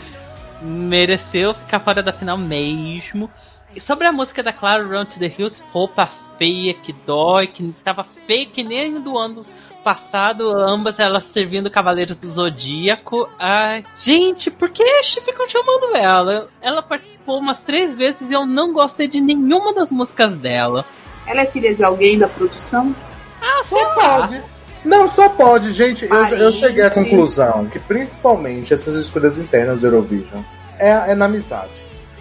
[0.61, 3.29] Mereceu ficar fora da final mesmo.
[3.75, 7.73] E sobre a música da Clara Run to the Hills, roupa feia, que dói, que
[7.83, 9.45] tava feia que nem do ano
[9.83, 13.29] passado, ambas elas servindo Cavaleiros do Zodíaco.
[13.37, 14.83] Ai, gente, por que
[15.21, 16.49] ficam chamando ela?
[16.61, 20.85] Ela participou umas três vezes e eu não gostei de nenhuma das músicas dela.
[21.25, 22.95] Ela é filha de alguém da produção?
[23.41, 23.95] Ah, lá.
[23.95, 24.41] Pode.
[24.83, 26.05] Não, só pode, gente.
[26.05, 30.41] Eu, eu, cheguei à conclusão que principalmente essas escolhas internas do Eurovision
[30.77, 31.71] é, é na amizade.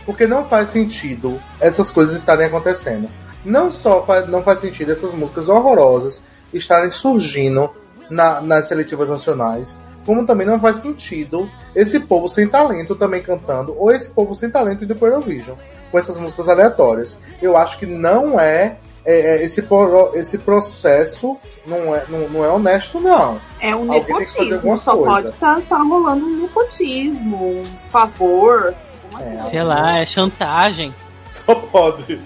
[0.04, 3.08] Porque não faz sentido essas coisas estarem acontecendo.
[3.44, 7.70] Não só faz, não faz sentido essas músicas horrorosas estarem surgindo
[8.10, 13.74] na, nas seletivas nacionais, como também não faz sentido esse povo sem talento também cantando,
[13.78, 15.56] ou esse povo sem talento indo para Eurovision,
[15.90, 17.18] com essas músicas aleatórias.
[17.40, 18.78] Eu acho que não é,
[19.08, 19.66] é, é esse,
[20.14, 23.40] esse processo não é, não, não é honesto, não.
[23.58, 25.10] É um nepotismo, só coisa.
[25.10, 28.74] pode estar tá, tá rolando um nepotismo, um favor.
[29.18, 30.94] É, Sei lá, é chantagem.
[31.30, 32.20] Só pode.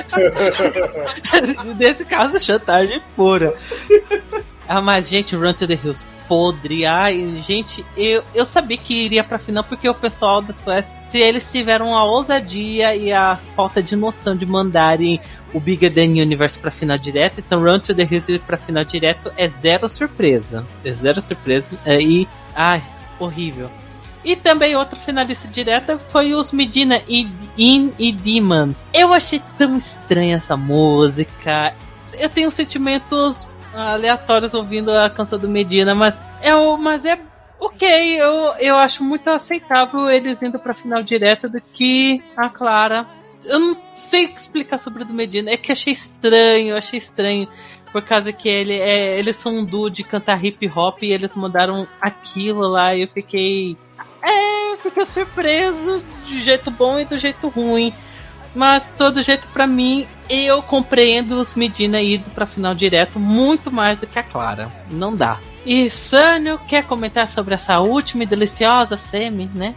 [1.76, 3.52] Nesse caso, chantagem pura.
[4.72, 6.86] Ah, mas, gente, Run to the Hills podre.
[6.86, 11.18] Ai, gente, eu, eu sabia que iria pra final porque o pessoal da Suécia, se
[11.18, 15.18] eles tiveram a ousadia e a falta de noção de mandarem
[15.52, 19.32] o Bigger Than Universe pra final direto, então Run to the Hills pra final direto
[19.36, 20.64] é zero surpresa.
[20.84, 21.76] É zero surpresa.
[21.84, 22.80] É, e, ai,
[23.18, 23.68] horrível.
[24.24, 28.68] E também outra finalista direta foi os Medina In e Demon.
[28.94, 31.74] Eu achei tão estranha essa música.
[32.16, 37.18] Eu tenho sentimentos aleatórios ouvindo a canção do Medina, mas é, mas é
[37.58, 37.88] ok.
[38.20, 43.06] Eu, eu acho muito aceitável eles indo pra final direta do que a Clara
[43.44, 45.50] eu não sei explicar sobre o do Medina.
[45.50, 47.48] É que achei estranho, achei estranho.
[47.92, 51.34] Por causa que ele é, eles são um duo de cantar hip hop e eles
[51.34, 53.76] mudaram aquilo lá e eu fiquei.
[54.22, 57.92] É, fiquei surpreso de jeito bom e do jeito ruim.
[58.54, 63.98] Mas todo jeito para mim, eu compreendo os Medina indo pra final direto muito mais
[63.98, 64.70] do que a Clara.
[64.90, 65.38] Não dá.
[65.66, 69.74] E Sânio quer comentar sobre essa última e deliciosa semi, né?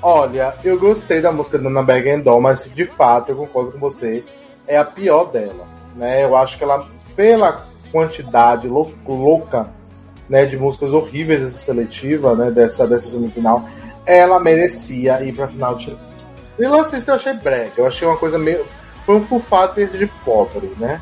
[0.00, 4.22] Olha, eu gostei da música da Ana Bergendon, mas de fato eu concordo com você,
[4.68, 5.66] é a pior dela.
[5.96, 6.24] Né?
[6.24, 6.86] Eu acho que ela,
[7.16, 9.68] pela quantidade lou louca
[10.28, 13.68] né, de músicas horríveis dessa seletiva, né, dessa, dessa semifinal,
[14.06, 15.96] ela merecia ir pra final de.
[16.58, 18.64] E Lancista eu achei brega, eu achei uma coisa meio.
[19.04, 21.00] Foi um Full Fighters de pobre, né?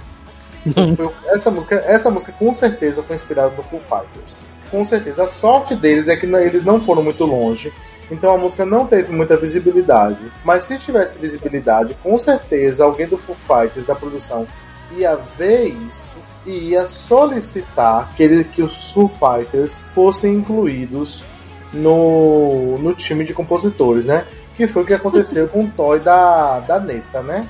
[1.27, 4.41] essa, música, essa música com certeza foi inspirada no Full Fighters.
[4.71, 5.25] Com certeza.
[5.25, 7.73] A sorte deles é que eles não foram muito longe
[8.12, 10.19] então a música não teve muita visibilidade.
[10.45, 14.47] Mas se tivesse visibilidade, com certeza alguém do Foo Fighters da produção
[14.95, 21.25] ia ver isso e ia solicitar que, ele, que os Foo Fighters fossem incluídos
[21.73, 24.27] no, no time de compositores, né?
[24.57, 27.49] Que foi o que aconteceu com o Toy da, da Neta, né?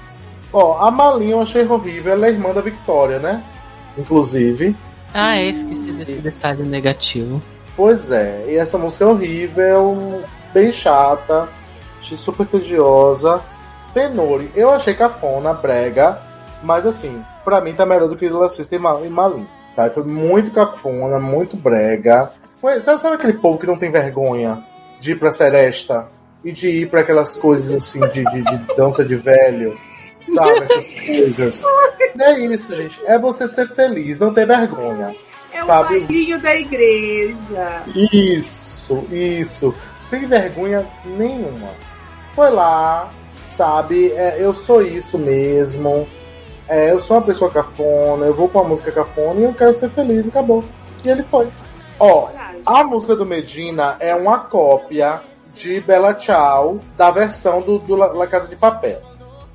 [0.53, 3.43] Ó, a Malinha eu achei horrível, ela é irmã da Victoria, né?
[3.97, 4.77] Inclusive.
[5.15, 7.41] Ah, é, esqueci desse detalhe negativo.
[7.77, 11.49] Pois é, e essa música é horrível bem chata,
[12.17, 13.41] super tediosa.
[13.95, 16.19] Tenori, eu achei cafona, brega,
[16.63, 19.95] mas assim, pra mim tá melhor do que o System e Malin, sabe?
[19.95, 22.31] Foi muito cafona, muito brega.
[22.61, 24.63] Foi, sabe, sabe aquele povo que não tem vergonha
[25.01, 26.09] de ir pra Seresta
[26.45, 29.77] e de ir para aquelas coisas assim de, de, de, dança de velho?
[30.27, 31.65] Sabe, essas coisas.
[32.15, 33.01] Não é isso, gente.
[33.07, 35.15] É você ser feliz, não ter vergonha.
[35.53, 35.97] É sabe?
[35.97, 37.85] o bailinho da igreja.
[38.13, 39.75] Isso, isso
[40.13, 41.71] sem vergonha nenhuma.
[42.35, 43.11] Foi lá,
[43.51, 44.13] sabe?
[44.13, 46.07] É, eu sou isso mesmo.
[46.69, 49.75] É, eu sou uma pessoa cafona, eu vou com a música cafona e eu quero
[49.75, 50.63] ser feliz e acabou.
[51.03, 51.49] E ele foi.
[51.99, 52.29] Ó,
[52.67, 55.23] a música do Medina é uma cópia
[55.55, 59.01] de Bela Tchau da versão do, do La Casa de Papel.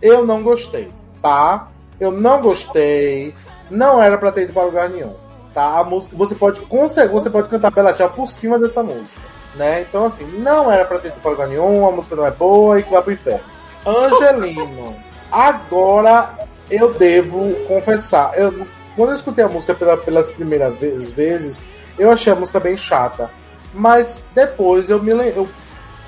[0.02, 1.68] Eu não gostei, tá?
[2.00, 3.34] Eu não gostei.
[3.70, 5.16] Não era pra ter ido para lugar nenhum.
[5.54, 5.80] Tá?
[5.80, 9.82] A música, você pode, você pode cantar Bela Tchau por cima dessa música né?
[9.82, 12.80] Então, assim, não era pra ter ido pra lugar nenhum, a música não é boa
[12.80, 13.44] e que vai pro inferno.
[13.86, 14.96] Angelino,
[15.32, 16.34] agora
[16.70, 20.78] eu devo confessar, eu, quando eu escutei a música pela, pelas primeiras
[21.14, 21.64] vezes,
[21.98, 23.30] eu achei a música bem chata.
[23.74, 25.48] Mas depois eu me, eu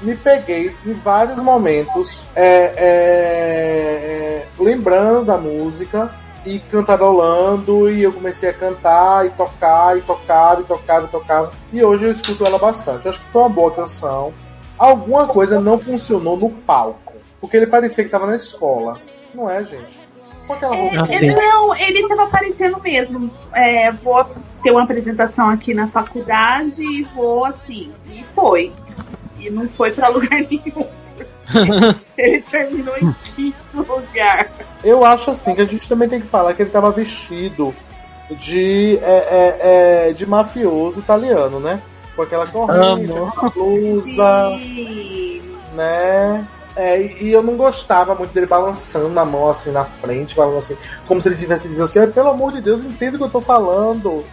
[0.02, 6.14] me peguei em vários momentos é, é, é, lembrando da música
[6.46, 11.52] e cantarolando e eu comecei a cantar e tocar e tocava e tocava e tocava
[11.74, 13.06] e hoje eu escuto ela bastante.
[13.06, 14.34] Eu acho que foi uma boa canção.
[14.78, 19.00] Alguma coisa não funcionou no palco, porque ele parecia que estava na escola.
[19.36, 20.00] Não é, gente?
[20.48, 21.14] Com aquela roupa.
[21.14, 23.30] É, não, ele estava aparecendo mesmo.
[23.54, 24.26] É, vou
[24.64, 27.92] ter uma apresentação aqui na faculdade e vou assim.
[28.10, 28.72] E foi.
[29.40, 30.88] E não foi para lugar nenhum.
[32.18, 34.52] ele terminou em quinto lugar.
[34.84, 37.74] Eu acho assim que a gente também tem que falar que ele estava vestido
[38.32, 41.82] de, é, é, é, de mafioso italiano, né?
[42.16, 43.12] Com aquela corrente,
[43.54, 45.42] blusa, Sim.
[45.74, 46.46] né?
[46.76, 50.78] É, e eu não gostava muito dele balançando a mão assim na frente, falando assim,
[51.08, 53.42] como se ele estivesse dizendo assim, pelo amor de Deus, entenda o que eu tô
[53.42, 54.24] falando.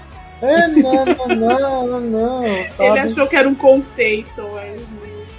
[0.41, 2.91] É, não, não, não, não, sabe?
[2.91, 4.81] Ele achou que era um conceito, mas...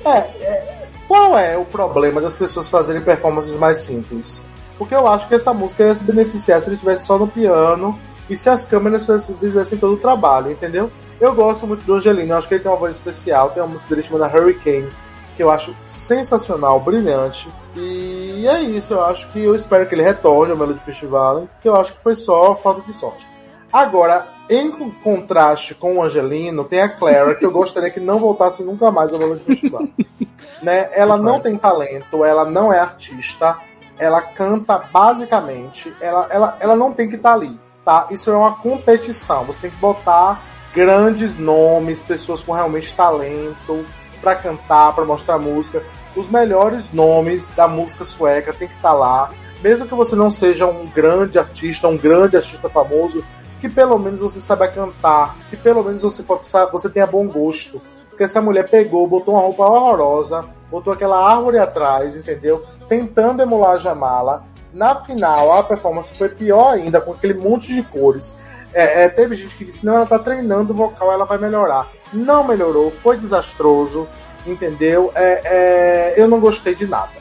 [0.06, 4.44] É, é, qual é o problema das pessoas fazerem performances mais simples?
[4.78, 7.98] Porque eu acho que essa música ia se beneficiar se ele tivesse só no piano
[8.30, 9.06] e se as câmeras
[9.40, 10.92] fizessem todo o trabalho, entendeu?
[11.20, 13.90] Eu gosto muito do Angelino, acho que ele tem uma voz especial, tem uma música
[13.90, 14.90] dele chamada Hurricane,
[15.36, 17.50] que eu acho sensacional, brilhante.
[17.76, 21.70] E é isso, eu acho que eu espero que ele retorne ao Melody Festival, que
[21.70, 23.26] eu acho que foi só falta de sorte.
[23.72, 24.72] Agora, em
[25.04, 29.12] contraste com o Angelino, tem a Clara, que eu gostaria que não voltasse nunca mais
[29.12, 29.88] ao Melody Festival.
[30.62, 30.90] né?
[30.94, 33.58] Ela não tem talento, ela não é artista,
[33.98, 38.08] ela canta basicamente, ela, ela, ela não tem que estar tá ali, tá?
[38.10, 40.42] Isso é uma competição, você tem que botar
[40.74, 43.84] grandes nomes, pessoas com realmente talento
[44.22, 45.84] para cantar, para mostrar música.
[46.16, 49.30] Os melhores nomes da música sueca tem que estar tá lá,
[49.62, 53.24] mesmo que você não seja um grande artista, um grande artista famoso,
[53.60, 56.24] que pelo menos você saiba cantar, que pelo menos você,
[56.72, 57.82] você tenha bom gosto.
[58.10, 62.66] Porque essa mulher pegou, botou uma roupa horrorosa, botou aquela árvore atrás, entendeu?
[62.90, 64.44] Tentando emular a Jamala.
[64.74, 68.36] Na final, a performance foi pior ainda, com aquele monte de cores.
[68.74, 71.88] É, é, teve gente que disse: não, ela tá treinando o vocal, ela vai melhorar.
[72.12, 74.08] Não melhorou, foi desastroso,
[74.46, 75.12] entendeu?
[75.16, 77.12] É, é eu não gostei de nada.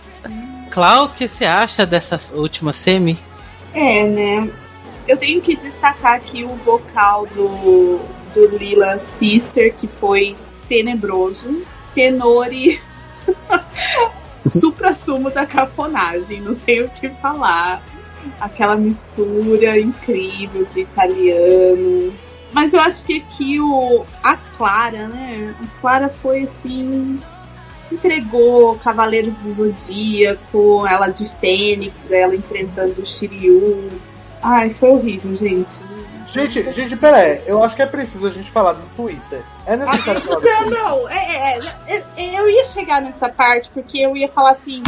[0.70, 3.18] Clau, o que você acha dessa última semi?
[3.72, 4.50] É, né?
[5.08, 8.00] Eu tenho que destacar aqui o vocal do,
[8.34, 10.36] do Lila Sister, que foi
[10.68, 11.62] tenebroso.
[11.94, 12.80] Tenori.
[14.50, 17.82] Supra-sumo da caponagem, não tenho o que falar.
[18.40, 22.12] Aquela mistura incrível de italiano.
[22.52, 25.54] Mas eu acho que aqui o, a Clara, né?
[25.62, 27.20] A Clara foi assim.
[27.90, 33.88] Entregou Cavaleiros do Zodíaco, ela de Fênix, ela enfrentando o Shiryu.
[34.48, 35.82] Ai, foi horrível, gente.
[36.28, 37.42] Gente, gente, pera aí.
[37.46, 39.42] Eu acho que é preciso a gente falar do Twitter.
[39.66, 40.82] É necessário falar do Não, Twitter.
[40.82, 44.84] não, é, é, é, é, eu ia chegar nessa parte porque eu ia falar assim,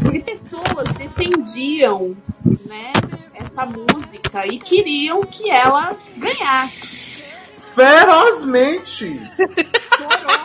[0.00, 2.92] porque pessoas defendiam, né,
[3.34, 7.02] essa música e queriam que ela ganhasse.
[7.56, 9.20] Ferozmente!
[9.98, 10.44] Chorou.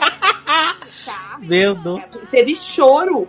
[1.05, 1.37] tá?
[1.39, 2.01] Meu Deus.
[2.29, 3.27] Teve choro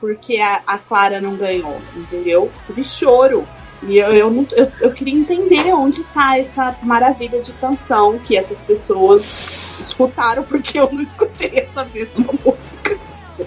[0.00, 2.50] porque a, a Clara não ganhou, entendeu?
[2.66, 3.46] Teve choro.
[3.86, 8.36] E eu, eu, não- eu, eu queria entender onde tá essa maravilha de canção que
[8.36, 9.46] essas pessoas
[9.80, 12.98] escutaram, porque eu não escutei essa mesma música.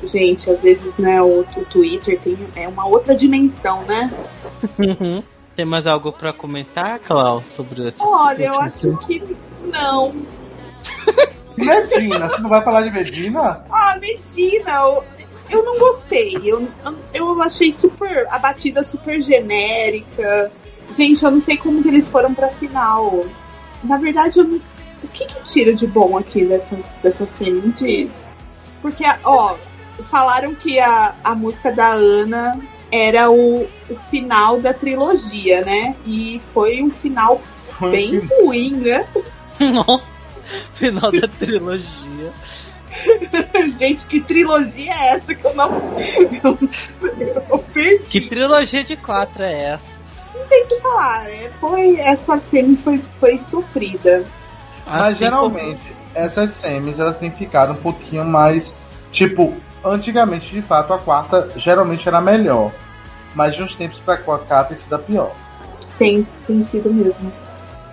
[0.03, 4.11] Gente, às vezes, né, o, o Twitter tem, é uma outra dimensão, né?
[4.77, 5.23] Uhum.
[5.55, 9.21] Tem mais algo pra comentar, Clau, sobre essa Olha, eu acho que
[9.65, 10.15] não.
[11.57, 13.65] Medina, você não vai falar de Medina?
[13.69, 15.01] Ah, Medina,
[15.49, 16.37] eu, não gostei.
[16.43, 16.67] Eu,
[17.13, 18.27] eu achei super.
[18.29, 20.51] A batida super genérica.
[20.93, 23.25] Gente, eu não sei como que eles foram pra final.
[23.83, 24.59] Na verdade, eu não,
[25.03, 27.61] o que que tira de bom aqui dessa, dessa cena?
[27.61, 28.27] Me diz.
[28.81, 29.55] Porque, ó,
[30.09, 32.59] falaram que a, a música da Ana
[32.91, 35.95] era o, o final da trilogia, né?
[36.05, 37.41] E foi um final
[37.79, 39.07] bem ruim, né?
[39.59, 40.01] Não.
[40.73, 42.33] Final da trilogia.
[43.77, 45.71] Gente, que trilogia é essa que eu não.
[46.43, 46.57] Eu,
[47.49, 48.05] eu perdi.
[48.05, 49.99] Que trilogia de quatro é essa?
[50.49, 51.29] tem que falar.
[51.29, 54.25] é, Foi, essa cena foi, foi sofrida.
[54.85, 58.73] Mas Assim geralmente, essas semis elas têm ficado um pouquinho mais.
[59.11, 62.71] Tipo, antigamente, de fato, a quarta geralmente era melhor.
[63.35, 65.31] Mas de uns tempos pra cá tem sido a pior.
[65.97, 67.31] Tem, tem sido mesmo.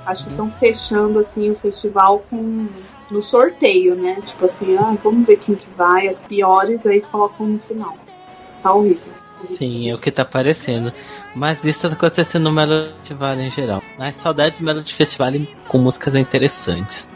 [0.07, 2.69] Acho que estão fechando assim o festival com
[3.11, 4.21] no sorteio, né?
[4.25, 7.97] Tipo assim, ah, vamos ver quem que vai, as piores aí colocam no final.
[8.63, 9.13] Tá horrível.
[9.57, 10.93] Sim, é o que tá aparecendo.
[11.35, 13.83] Mas isso tá acontecendo no Melody Festival em geral.
[13.99, 15.33] Mas saudades do Melody Festival
[15.69, 17.09] com músicas interessantes.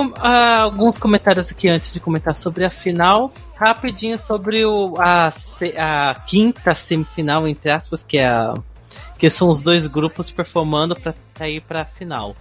[0.00, 5.30] Com ah, alguns comentários aqui antes de comentar sobre a final, rapidinho sobre o, a,
[5.76, 8.54] a quinta semifinal entre aspas que é a,
[9.18, 12.34] que são os dois grupos performando para ir para a final.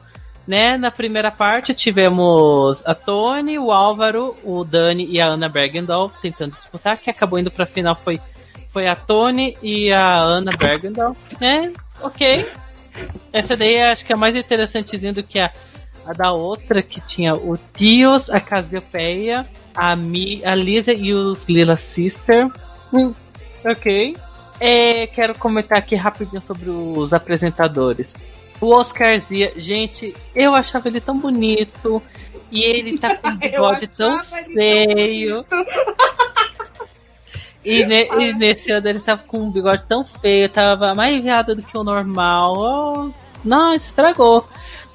[0.47, 0.77] Né?
[0.77, 6.55] Na primeira parte tivemos a Tony, o Álvaro, o Dani e a Ana Bergendahl tentando
[6.55, 8.21] disputar, que acabou indo para a final foi
[8.71, 11.73] foi a Tony e a Ana Bergendahl, né?
[12.01, 12.47] OK.
[13.33, 15.51] Essa daí acho que é mais interessantezinha do que a
[16.09, 19.45] a da outra que tinha o Tios, a Casiopeia,
[19.75, 22.47] a, Mi, a Lisa e os Lila Sister.
[22.91, 23.13] Hum,
[23.63, 24.17] ok.
[24.59, 28.15] É, quero comentar aqui rapidinho sobre os apresentadores.
[28.59, 32.01] O Oscar Zia, gente, eu achava ele tão bonito.
[32.51, 35.45] E ele tá com um bigode tão feio.
[37.63, 41.53] E, ne- e nesse ano ele tava com um bigode tão feio, tava mais viado
[41.53, 42.55] do que o normal.
[42.57, 43.11] Oh,
[43.43, 44.47] não, estragou.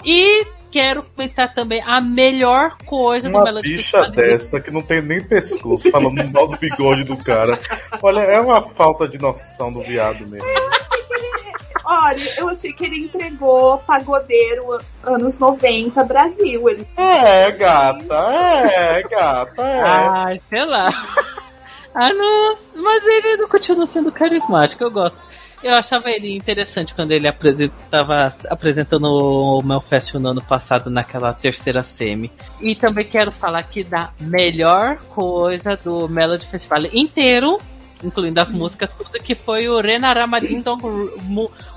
[0.02, 5.00] E quero comentar também a melhor coisa do Uma Melody bicha dessa que não tem
[5.00, 7.56] nem pescoço, falando mal do bigode do cara.
[8.02, 10.44] Olha, é uma falta de noção do viado mesmo.
[11.86, 14.64] Olha, eu achei que ele entregou pagodeiro
[15.04, 16.68] anos 90 Brasil.
[16.68, 19.80] Ele É, gata, é, gata, é.
[19.80, 20.88] Ai, sei lá.
[21.94, 22.56] ah, não.
[22.74, 25.22] Mas ele não continua sendo carismático, eu gosto.
[25.64, 31.82] Eu achava ele interessante quando ele apresentava apresentando o Melfest no ano passado naquela terceira
[31.82, 32.30] semi.
[32.60, 37.58] E também quero falar aqui da melhor coisa do Melody Festival inteiro,
[38.02, 40.82] incluindo as músicas, tudo que foi o Renaramadindong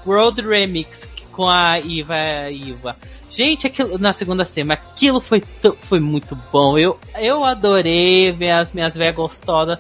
[0.06, 2.94] World Remix com a Iva Iva.
[3.30, 5.42] Gente, aquilo na segunda cena, aquilo foi,
[5.84, 6.78] foi muito bom.
[6.78, 9.78] Eu, eu adorei ver as minhas velhas gostosas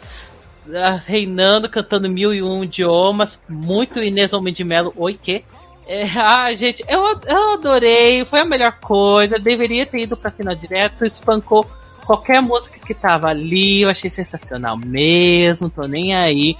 [1.05, 3.39] reinando, cantando mil e um idiomas.
[3.47, 4.93] Muito Inês Homem de Melo.
[4.95, 5.43] Oi, que?
[5.87, 8.25] É, ah, gente, eu, eu adorei.
[8.25, 9.39] Foi a melhor coisa.
[9.39, 11.05] Deveria ter ido pra final direto.
[11.05, 11.65] Espancou
[12.05, 13.81] qualquer música que tava ali.
[13.81, 15.69] Eu achei sensacional mesmo.
[15.69, 16.57] Tô nem aí.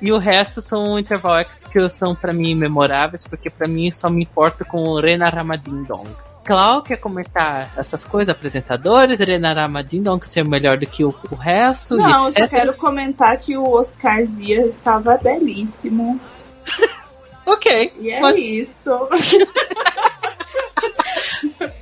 [0.00, 4.08] E o resto são interval X que são para mim memoráveis, porque para mim só
[4.08, 6.08] me importa com o Rena Ramadindong.
[6.50, 11.96] Clau quer comentar essas coisas, apresentadores, Rena Ramadindong ser melhor do que o, o resto?
[11.96, 16.20] Não, eu só quero comentar que o Oscar Zia estava belíssimo.
[17.46, 17.92] ok.
[18.00, 18.36] E é mas...
[18.36, 18.90] isso.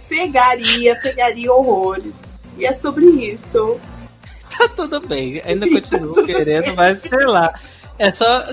[0.07, 2.35] pegaria, pegaria horrores.
[2.59, 3.81] E é sobre isso.
[4.55, 7.59] Tá tudo bem, ainda continuo querendo, mas sei lá.
[7.99, 8.45] É só.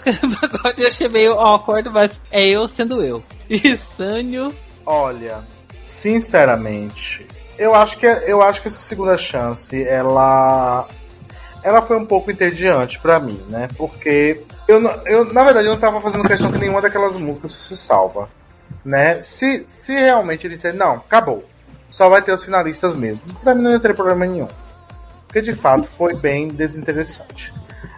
[0.42, 3.22] Agora eu achei meio awkward, mas é eu sendo eu.
[3.50, 4.56] E Sânio.
[4.86, 5.44] Olha,
[5.86, 7.26] sinceramente,
[7.58, 10.88] eu acho que eu acho que essa segunda chance, ela
[11.64, 13.68] ela foi um pouco entediante para mim, né?
[13.78, 17.78] Porque eu, eu na verdade eu não tava fazendo questão que nenhuma daquelas músicas fosse
[17.78, 18.28] salva,
[18.84, 19.22] né?
[19.22, 21.46] Se se realmente ele disser não, acabou.
[21.90, 23.22] Só vai ter os finalistas mesmo.
[23.42, 24.48] Pra mim não ia ter problema nenhum.
[25.28, 27.54] Porque de fato foi bem desinteressante.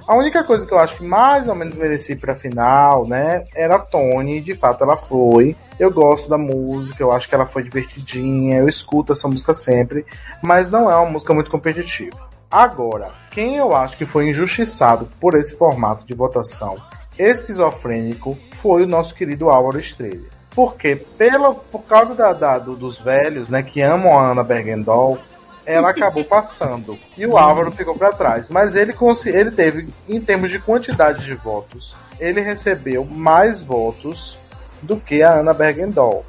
[0.08, 3.76] A única coisa que eu acho que mais ou menos merecia para final, né, era
[3.76, 5.53] a Tony, de fato ela foi.
[5.78, 10.05] Eu gosto da música, eu acho que ela foi divertidinha, eu escuto essa música sempre,
[10.41, 12.18] mas não é uma música muito competitiva.
[12.49, 16.78] Agora, quem eu acho que foi injustiçado por esse formato de votação
[17.20, 20.24] esquizofrênico foi o nosso querido Álvaro Estrela.
[20.55, 25.20] Porque, pela, por causa da, da, do, dos velhos, né, que amam a Ana Bergendol,
[25.68, 26.97] ela acabou passando.
[27.18, 28.47] E o Álvaro ficou para trás.
[28.47, 28.95] Mas ele,
[29.26, 34.39] ele teve, em termos de quantidade de votos, ele recebeu mais votos
[34.82, 36.26] do que a Ana Bergendol.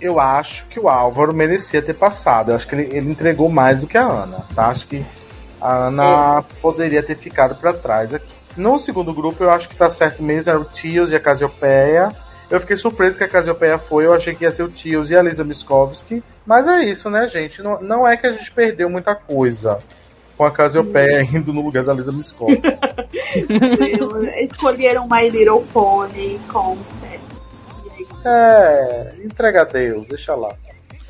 [0.00, 2.52] Eu acho que o Álvaro merecia ter passado.
[2.52, 4.46] Eu acho que ele, ele entregou mais do que a Ana.
[4.54, 4.68] Tá?
[4.68, 5.04] Acho que
[5.60, 6.60] a Ana é.
[6.62, 8.32] poderia ter ficado para trás aqui.
[8.56, 10.48] No segundo grupo, eu acho que tá certo mesmo.
[10.48, 12.14] Era o Tios e a Casiopeia.
[12.48, 14.06] Eu fiquei surpreso que a Casiopeia foi.
[14.06, 16.22] Eu achei que ia ser o Tios e a Lisa Miskovsky.
[16.46, 17.62] Mas é isso, né, gente?
[17.62, 19.78] Não, não é que a gente perdeu muita coisa
[20.36, 21.36] com a Casiopeia hum.
[21.36, 22.62] indo no lugar da Lisa Miskovsky.
[24.44, 27.54] Escolheram My Little Pony com Sérios.
[28.24, 30.50] É, entrega a Deus, deixa lá.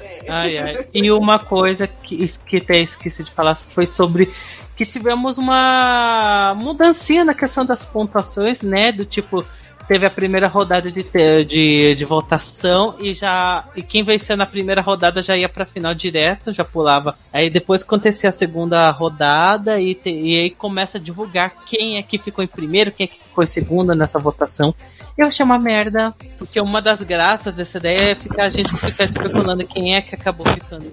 [0.01, 0.31] É.
[0.31, 0.87] Ai, ai.
[0.93, 4.33] E uma coisa que, que até esqueci de falar foi sobre
[4.77, 8.93] que tivemos uma mudancinha na questão das pontuações, né?
[8.93, 9.45] Do tipo,
[9.87, 11.05] teve a primeira rodada de,
[11.45, 15.95] de, de votação e já e quem venceu na primeira rodada já ia para final
[15.95, 17.17] direto, já pulava.
[17.33, 22.03] Aí depois acontecia a segunda rodada e, te, e aí começa a divulgar quem é
[22.03, 24.75] que ficou em primeiro, quem é que ficou em segundo nessa votação.
[25.17, 29.05] Eu achei uma merda, porque uma das graças dessa ideia é ficar, a gente ficar
[29.05, 30.93] especulando quem é que acabou ficando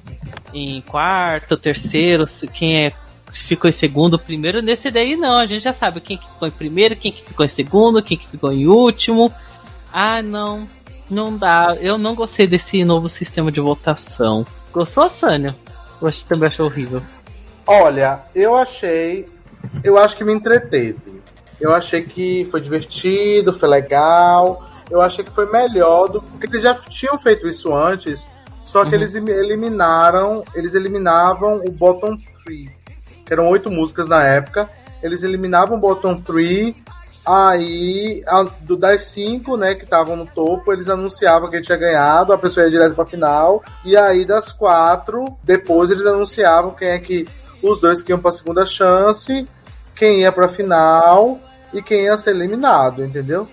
[0.54, 2.24] em quarto, terceiro,
[2.54, 2.94] quem é
[3.42, 4.62] ficou em segundo, primeiro.
[4.62, 7.46] Nesse daí não, a gente já sabe quem que ficou em primeiro, quem que ficou
[7.46, 9.34] em segundo, quem que ficou em último.
[9.92, 10.68] Ah, não,
[11.10, 11.76] não dá.
[11.80, 14.46] Eu não gostei desse novo sistema de votação.
[14.72, 15.56] Gostou, Sânia?
[16.00, 17.02] Você também achou horrível?
[17.66, 19.26] Olha, eu achei.
[19.84, 21.24] Eu acho que me entreteve.
[21.60, 24.68] Eu achei que foi divertido, foi legal.
[24.92, 28.28] Eu achei que foi melhor do porque eles já tinham feito isso antes.
[28.64, 28.96] Só que uhum.
[28.96, 32.83] eles eliminaram, eles eliminavam o bottom 3
[33.34, 34.70] eram oito músicas na época.
[35.02, 36.76] Eles eliminavam o Bottom 3,
[37.26, 42.34] aí a, do, das cinco, né, que estavam no topo, eles anunciavam que tinha ganhado,
[42.34, 47.00] a pessoa ia direto pra final, e aí das quatro, depois eles anunciavam quem é
[47.00, 47.28] que
[47.62, 49.48] os dois que iam pra segunda chance,
[49.96, 51.40] quem ia pra final
[51.74, 53.48] e quem ia ser eliminado, entendeu?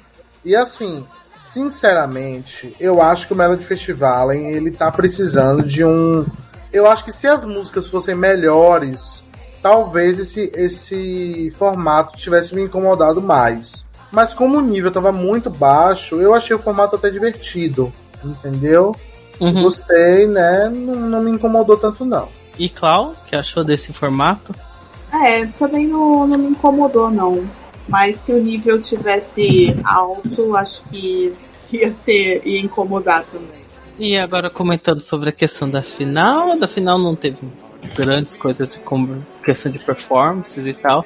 [0.45, 6.27] E assim, sinceramente, eu acho que o Melody Festival ele tá precisando de um.
[6.73, 9.23] Eu acho que se as músicas fossem melhores
[9.63, 13.87] talvez esse, esse formato tivesse me incomodado mais.
[14.11, 17.93] Mas como o nível estava muito baixo, eu achei o formato até divertido,
[18.25, 18.95] entendeu?
[19.41, 19.63] Uhum.
[19.63, 20.69] Gostei, né?
[20.69, 22.29] Não, não me incomodou tanto não.
[22.59, 24.55] E Clau, que achou desse formato?
[25.13, 27.49] É, também não, não me incomodou não.
[27.89, 31.33] Mas se o nível tivesse alto, acho que
[31.73, 33.61] ia ser ia incomodar também.
[33.99, 37.39] E agora comentando sobre a questão da final, da final não teve
[37.95, 41.05] grandes coisas como questão de performances e tal.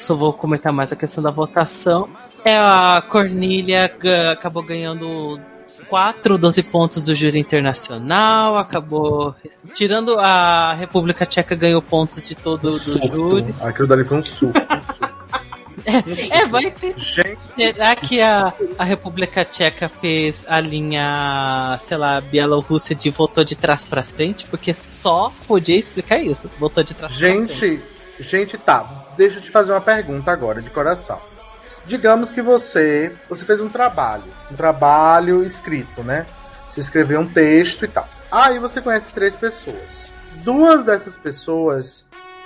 [0.00, 2.08] Só vou comentar mais a questão da votação.
[2.44, 3.90] É a Cornília
[4.32, 5.40] acabou ganhando
[5.88, 9.34] 4, 12 pontos do júri internacional, acabou
[9.74, 13.54] tirando a República Tcheca ganhou pontos de todo o júri.
[13.60, 14.58] Aquilo dali foi um suco.
[16.30, 16.94] É, vai ter.
[16.96, 23.44] Gente, Será que a, a República Tcheca fez a linha, sei lá, Bielorrússia de voltou
[23.44, 24.46] de trás pra frente?
[24.46, 26.50] Porque só podia explicar isso.
[26.58, 27.54] Voltou de trás pra frente.
[27.54, 27.82] gente,
[28.18, 29.06] gente, tá.
[29.16, 31.20] Deixa eu te fazer uma pergunta agora, de coração.
[31.86, 36.26] Digamos que você, você fez um trabalho, um trabalho escrito, né?
[36.68, 38.08] Você escreveu um texto e tal.
[38.30, 40.12] Aí você conhece três pessoas.
[40.42, 42.04] Duas dessas pessoas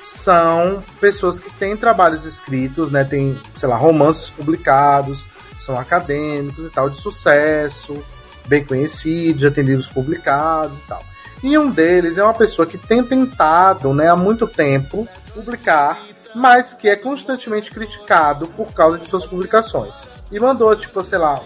[0.09, 3.05] são pessoas que têm trabalhos escritos, né?
[3.05, 5.25] Tem, sei lá, romances publicados,
[5.59, 8.03] são acadêmicos e tal, de sucesso,
[8.47, 11.03] bem conhecidos, já tem livros publicados e tal.
[11.43, 15.99] E um deles é uma pessoa que tem tentado, né, há muito tempo, publicar,
[16.35, 20.09] mas que é constantemente criticado por causa de suas publicações.
[20.33, 21.41] E mandou, tipo, sei lá,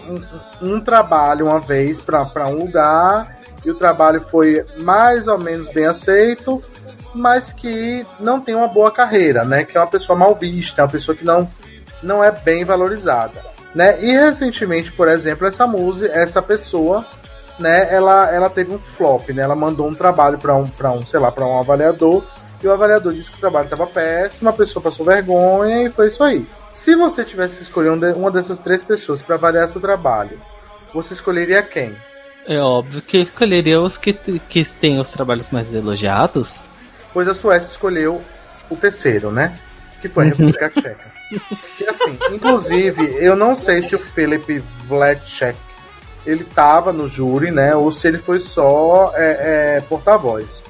[0.61, 5.67] um, um- trabalho uma vez para um lugar, e o trabalho foi mais ou menos
[5.69, 6.63] bem aceito,
[7.13, 9.63] mas que não tem uma boa carreira, né?
[9.63, 11.49] Que é uma pessoa mal vista, é uma pessoa que não,
[12.01, 13.39] não é bem valorizada,
[13.73, 14.03] né?
[14.03, 17.05] E recentemente, por exemplo, essa música, essa pessoa,
[17.59, 17.93] né?
[17.93, 19.43] Ela, ela teve um flop, né?
[19.43, 22.23] Ela mandou um trabalho para um, para um, sei lá, para um avaliador
[22.63, 26.07] e o avaliador disse que o trabalho estava péssimo, a pessoa passou vergonha e foi
[26.07, 26.47] isso aí.
[26.71, 30.39] Se você tivesse que escolher um uma dessas três pessoas para avaliar seu trabalho,
[30.93, 31.93] você escolheria quem?
[32.47, 36.61] É óbvio que eu escolheria os que, que têm os trabalhos mais elogiados.
[37.13, 38.21] Pois a Suécia escolheu
[38.69, 39.57] o terceiro, né?
[40.01, 41.11] Que foi a República Tcheca.
[41.77, 45.57] Que assim, inclusive, eu não sei se o Filip Vlecek
[46.25, 47.75] ele tava no júri, né?
[47.75, 50.63] Ou se ele foi só é, é, porta-voz.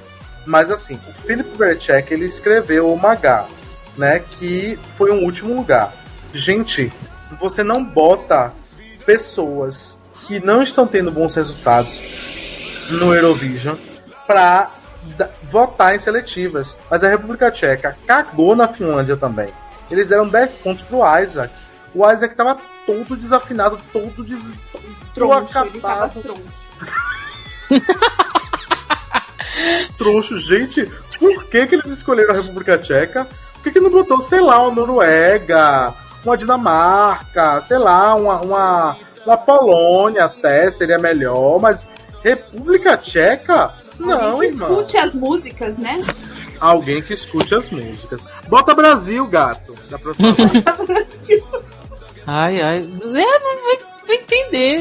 [0.46, 3.46] Mas assim, o Philip Vlecek ele escreveu o Magá,
[3.96, 4.20] né?
[4.38, 5.92] Que foi um último lugar.
[6.32, 6.92] Gente,
[7.40, 8.52] você não bota
[9.06, 12.00] pessoas que não estão tendo bons resultados
[12.90, 13.76] no Eurovision
[14.26, 14.70] pra da-
[15.50, 16.76] votar em seletivas.
[16.90, 19.48] Mas a República Tcheca cagou na Finlândia também.
[19.90, 21.52] Eles deram 10 pontos pro Isaac.
[21.94, 24.52] O Isaac tava todo desafinado, todo des...
[25.14, 26.22] Troncho, acabado,
[29.96, 30.36] troncho.
[30.38, 33.28] Gente, por que, que eles escolheram a República Tcheca?
[33.54, 35.94] Por que, que não botou, sei lá, uma Noruega,
[36.24, 41.86] uma Dinamarca, sei lá, uma, uma, uma Polônia até seria melhor, mas
[42.24, 43.72] República Tcheca?
[43.98, 44.70] Não, Alguém que irmão.
[44.80, 46.02] escute as músicas, né?
[46.60, 48.20] Alguém que escute as músicas.
[48.48, 49.76] Bota Brasil, gato.
[49.90, 50.64] Da próxima vez.
[52.26, 52.78] Ai, ai.
[52.78, 53.62] É, não
[54.06, 54.80] vai entender.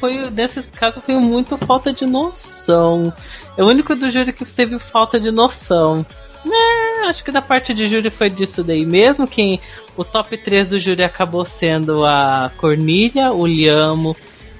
[0.00, 3.12] Foi, nesse caso foi muito falta de noção.
[3.56, 6.04] É o único do júri que teve falta de noção.
[6.44, 9.26] É, acho que da parte de júri foi disso daí mesmo.
[9.28, 9.60] Quem,
[9.96, 14.16] o top 3 do júri acabou sendo a Cornilha, o Liamo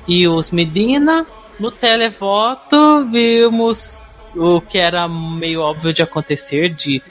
[0.07, 1.27] e os Medina.
[1.59, 4.03] No televoto vimos
[4.35, 7.03] o que era meio óbvio de acontecer, de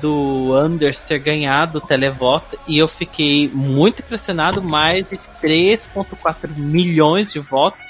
[0.00, 7.30] do Anders ter ganhado o televoto e eu fiquei muito impressionado, mais de 3.4 milhões
[7.32, 7.84] de votos.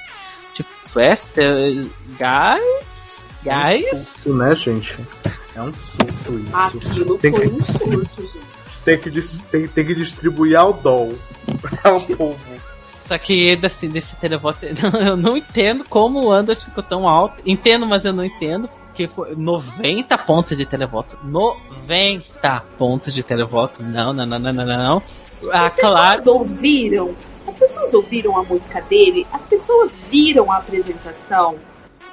[0.52, 1.46] Tipo, Suécia,
[2.18, 3.92] guys, É guys.
[3.92, 4.98] um surto, né, gente?
[5.54, 6.56] É um surto isso.
[6.56, 8.52] Aquilo Tem foi que- um surto, gente.
[8.84, 9.10] Tem, que,
[9.52, 11.16] tem, tem que distribuir ao dol
[11.62, 12.40] para o povo.
[13.12, 14.64] Só que desse, desse televoto,
[15.06, 17.42] eu não entendo como o Anders ficou tão alto.
[17.44, 18.70] Entendo, mas eu não entendo.
[18.86, 21.18] Porque foi 90 pontos de televoto.
[21.22, 23.82] 90 pontos de televoto.
[23.82, 25.02] Não, não, não, não, não, não.
[25.52, 26.22] Ah, As claro.
[26.22, 27.14] pessoas ouviram.
[27.46, 29.26] As pessoas ouviram a música dele?
[29.30, 31.56] As pessoas viram a apresentação?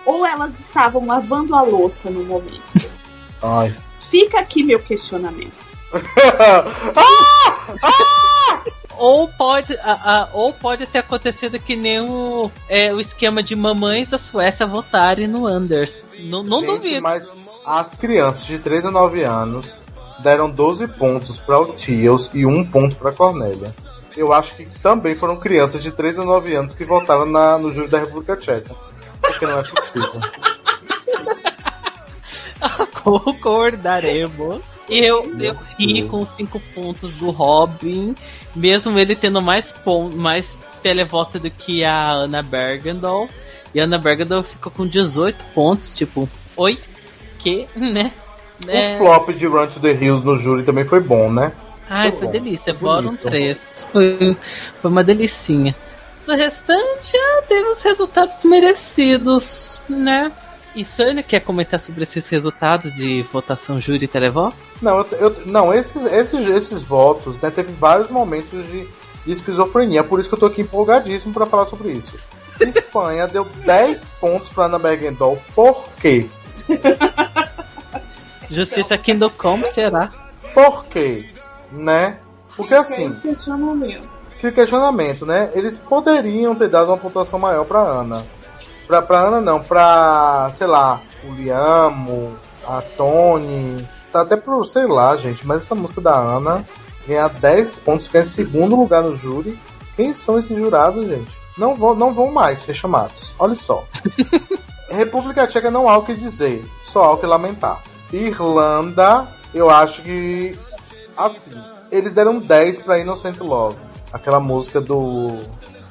[0.05, 2.91] Ou elas estavam lavando a louça no momento?
[3.41, 3.73] Ai.
[4.01, 5.53] Fica aqui meu questionamento.
[8.99, 9.93] Ou pode, a-
[10.23, 14.65] a- ou pode ter acontecido que nem o, é, o esquema de mamães da Suécia
[14.67, 16.05] votarem no Anders.
[16.19, 17.01] Não, não Gente, duvido.
[17.01, 17.31] Mas
[17.65, 19.75] as crianças de 3 a 9 anos
[20.19, 23.73] deram 12 pontos para o Tiels e um ponto para Cornélia.
[24.17, 27.73] Eu acho que também foram crianças de 3 a 9 anos que votaram na, no
[27.73, 28.75] júri da República Tcheca.
[29.21, 30.19] Porque não é possível.
[33.03, 34.61] Concordaremos.
[34.89, 38.15] Eu, eu ri com os cinco pontos do Robin,
[38.55, 43.29] mesmo ele tendo mais pon mais televoto do que a Ana Bergendal.
[43.73, 46.27] E a Ana Bergendal ficou com 18 pontos, tipo,
[46.57, 46.79] oi?
[47.37, 48.11] Que, né?
[48.65, 51.51] O flop de Run to the Hills no júri também foi bom, né?
[51.89, 52.73] Ai, Foi foi delícia.
[52.73, 53.29] Bottom bonito.
[53.29, 53.87] 3.
[53.91, 54.37] Foi,
[54.81, 55.75] foi uma delicinha.
[56.25, 60.31] Do restante, ah, teve os resultados merecidos, né?
[60.75, 64.55] E Sânia quer comentar sobre esses resultados de votação júri e televoto?
[64.81, 68.87] Não, eu, eu- não esses, esses, esses votos, né, teve vários momentos de,
[69.25, 72.15] de esquizofrenia, por isso que eu tô aqui empolgadíssimo para falar sobre isso.
[72.59, 76.27] Espanha deu 10 pontos para Ana Bergendol, por quê?
[78.49, 80.11] Justiça Kingdom Come será?
[80.53, 81.25] Por quê?
[81.71, 82.17] Né?
[82.55, 84.09] Porque assim, questionamento.
[84.35, 85.49] fica questionamento, né?
[85.53, 88.25] Eles poderiam ter dado uma pontuação maior pra Ana.
[88.89, 92.35] Pra, pra Ana não, pra, sei lá, o Liamo,
[92.67, 96.65] a Tony, tá até pro, sei lá, gente, mas essa música da Ana
[97.07, 99.59] ganhar 10 pontos, ficar em segundo lugar no júri.
[99.95, 101.29] Quem são esses jurados, gente?
[101.55, 103.31] Não vão, não vão mais ser chamados.
[103.37, 103.85] Olha só.
[104.89, 107.83] República Tcheca não há o que dizer, só há o que lamentar.
[108.11, 110.57] Irlanda, eu acho que.
[111.15, 111.51] Assim,
[111.91, 113.77] eles deram 10 pra Innocent Love,
[114.11, 115.37] aquela música do,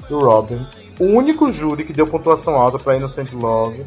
[0.08, 0.66] do Robin.
[0.98, 3.86] O único júri que deu pontuação alta pra Innocent Love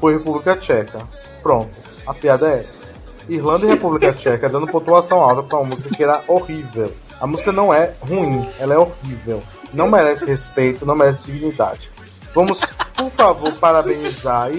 [0.00, 1.00] foi República Tcheca.
[1.42, 1.70] Pronto,
[2.06, 2.82] a piada é essa.
[3.28, 6.92] Irlanda e República Tcheca dando pontuação alta pra uma música que era horrível.
[7.20, 9.42] A música não é ruim, ela é horrível.
[9.74, 11.90] Não merece respeito, não merece dignidade.
[12.34, 12.60] Vamos,
[12.96, 14.50] por favor, parabenizar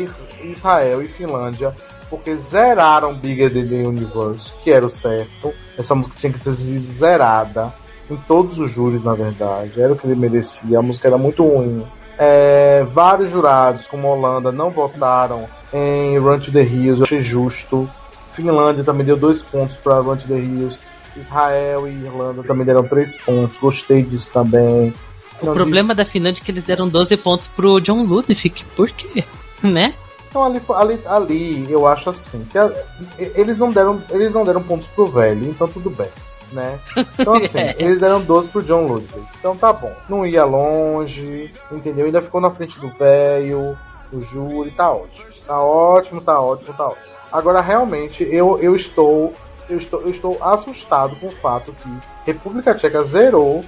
[0.44, 1.74] Israel e Finlândia,
[2.10, 5.54] porque zeraram Bigger Than the Universe, que era o certo.
[5.78, 7.74] Essa música tinha que sido zerada
[8.10, 9.82] em todos os júris, na verdade.
[9.82, 10.80] Era o que ele merecia.
[10.80, 11.86] A música era muito ruim.
[12.18, 17.00] É, vários jurados, como a Holanda, não votaram em Run to the Hills.
[17.00, 17.90] Eu achei justo.
[18.34, 20.80] Finlândia também deu dois pontos para Run to the Hills.
[21.16, 23.58] Israel e Irlanda também deram três pontos.
[23.60, 24.94] Gostei disso também.
[25.42, 28.64] O problema da Finlândia é que eles deram 12 pontos pro John Ludwig.
[28.76, 29.24] Por quê?
[29.64, 29.94] Né?
[30.30, 32.70] Então ali, ali, ali eu acho assim, que a-
[33.18, 36.10] eles não deram, eles não deram pontos pro velho, então tudo bem,
[36.54, 36.80] né?
[37.20, 37.76] Então assim, É.
[37.78, 39.26] eles deram 12 pro John Ludwig.
[39.40, 39.92] Então tá bom.
[40.08, 42.06] Não ia longe, entendeu?
[42.06, 43.78] Ainda ficou na frente do velho,
[44.12, 45.26] o júri, tá ótimo.
[45.46, 47.06] Tá ótimo, tá ótimo, tá ótimo.
[47.32, 49.34] Agora realmente eu, eu estou
[49.70, 51.90] eu estou eu estou assustado com o fato que
[52.26, 53.64] República Tcheca zerou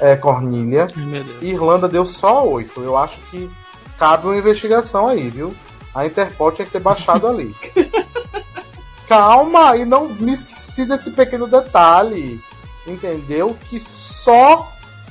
[0.00, 0.88] é, Cornília
[1.40, 2.80] e Irlanda deu só 8.
[2.80, 3.48] Eu acho que
[3.98, 5.54] cabe uma investigação aí, viu?
[5.94, 7.54] A Interpol tinha que ter baixado ali.
[9.08, 12.40] Calma, e não me esqueci desse pequeno detalhe.
[12.86, 13.56] Entendeu?
[13.68, 14.70] Que só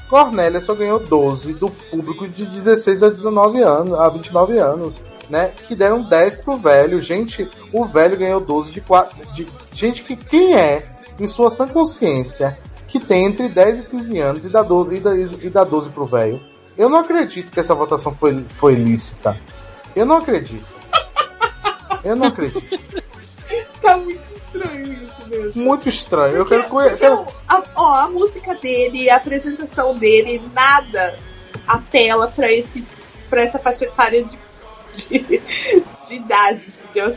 [0.10, 5.52] Cornélia só ganhou 12 do público de 16 a 19 anos, a 29 anos, né?
[5.68, 7.02] Que deram 10 pro velho.
[7.02, 9.34] Gente, o velho ganhou 12 de 4.
[9.34, 10.86] De, gente, que quem é,
[11.20, 15.00] em sua sã consciência, que tem entre 10 e 15 anos e dá 12, e
[15.00, 16.40] dá, e dá 12 pro velho?
[16.78, 19.36] Eu não acredito que essa votação foi, foi lícita.
[19.96, 20.66] Eu não acredito.
[22.04, 22.80] Eu não acredito.
[23.84, 25.64] Tá muito estranho isso mesmo.
[25.64, 26.36] Muito estranho.
[26.38, 30.42] Eu Porque, quero, eu porque quero o- a, ó, a música dele, a apresentação dele,
[30.54, 31.16] nada
[31.68, 32.84] apela pra, esse,
[33.30, 34.38] pra essa faixa etária de,
[34.96, 35.20] de,
[36.08, 37.14] de idade, entendeu?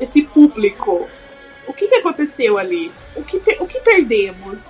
[0.00, 1.08] Esse público.
[1.66, 2.90] O que, que aconteceu ali?
[3.16, 4.60] O que, o que perdemos?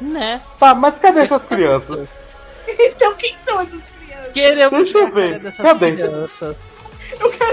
[0.00, 0.40] Né?
[0.58, 2.08] Tá, mas cadê essas crianças?
[2.66, 4.32] Então, quem são essas crianças?
[4.32, 5.28] Queremos Deixa eu ver a ver.
[5.28, 5.92] cara dessas Cadê?
[5.92, 6.56] crianças.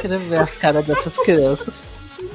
[0.02, 1.74] Quero ver a cara dessas crianças.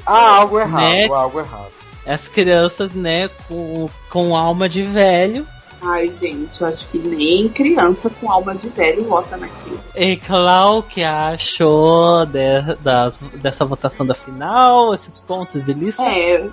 [0.07, 1.05] Ah, algo errado, Né?
[1.07, 1.71] algo errado.
[2.05, 5.45] As crianças, né, com, com alma de velho.
[5.81, 9.79] Ai, gente, eu acho que nem criança com alma de velho vota naquilo.
[9.95, 16.01] E Clau, que achou de- das, dessa votação da final, esses pontos de lista?
[16.03, 16.47] É,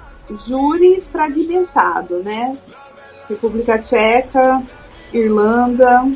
[0.46, 2.56] júri fragmentado, né?
[3.30, 4.60] República Tcheca,
[5.12, 6.06] Irlanda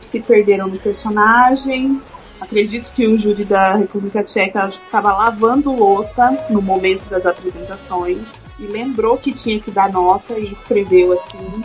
[0.00, 2.00] se perderam no personagem.
[2.42, 8.28] Acredito que o júri da República Tcheca estava lavando louça no momento das apresentações
[8.58, 11.64] e lembrou que tinha que dar nota e escreveu assim.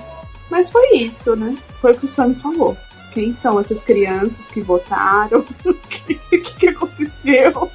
[0.51, 1.57] Mas foi isso, né?
[1.82, 2.78] Foi o que o Sammy falou.
[3.11, 5.43] Quem são essas crianças que votaram?
[5.65, 7.69] O que, que, que aconteceu?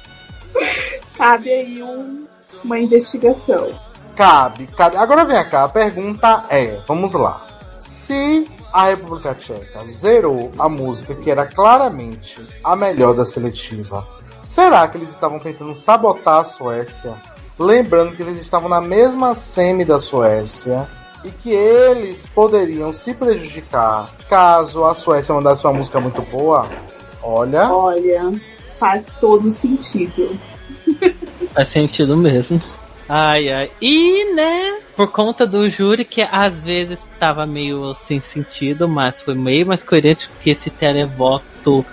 [1.17, 2.25] Cabe aí um-
[2.63, 3.77] uma investigação.
[4.15, 4.95] Cabe, cabe.
[4.95, 7.45] Agora vem cá, a pergunta é, vamos lá.
[7.79, 14.05] Se a República Tcheca zerou a música que era claramente a melhor da seletiva,
[14.43, 17.13] será que eles estavam tentando sabotar a Suécia?
[17.59, 20.87] Lembrando que eles estavam na mesma semi da Suécia
[21.23, 26.67] e que eles poderiam se prejudicar caso a Suécia mandasse uma música muito boa?
[27.21, 28.33] Olha, Olha,
[28.79, 30.37] faz todo sentido.
[31.53, 32.59] Faz sentido mesmo.
[33.07, 33.71] Ai, ai.
[33.79, 39.33] E, né, por conta do júri, que às vezes estava meio sem sentido, mas foi
[39.33, 41.85] meio mais coerente que esse televoto,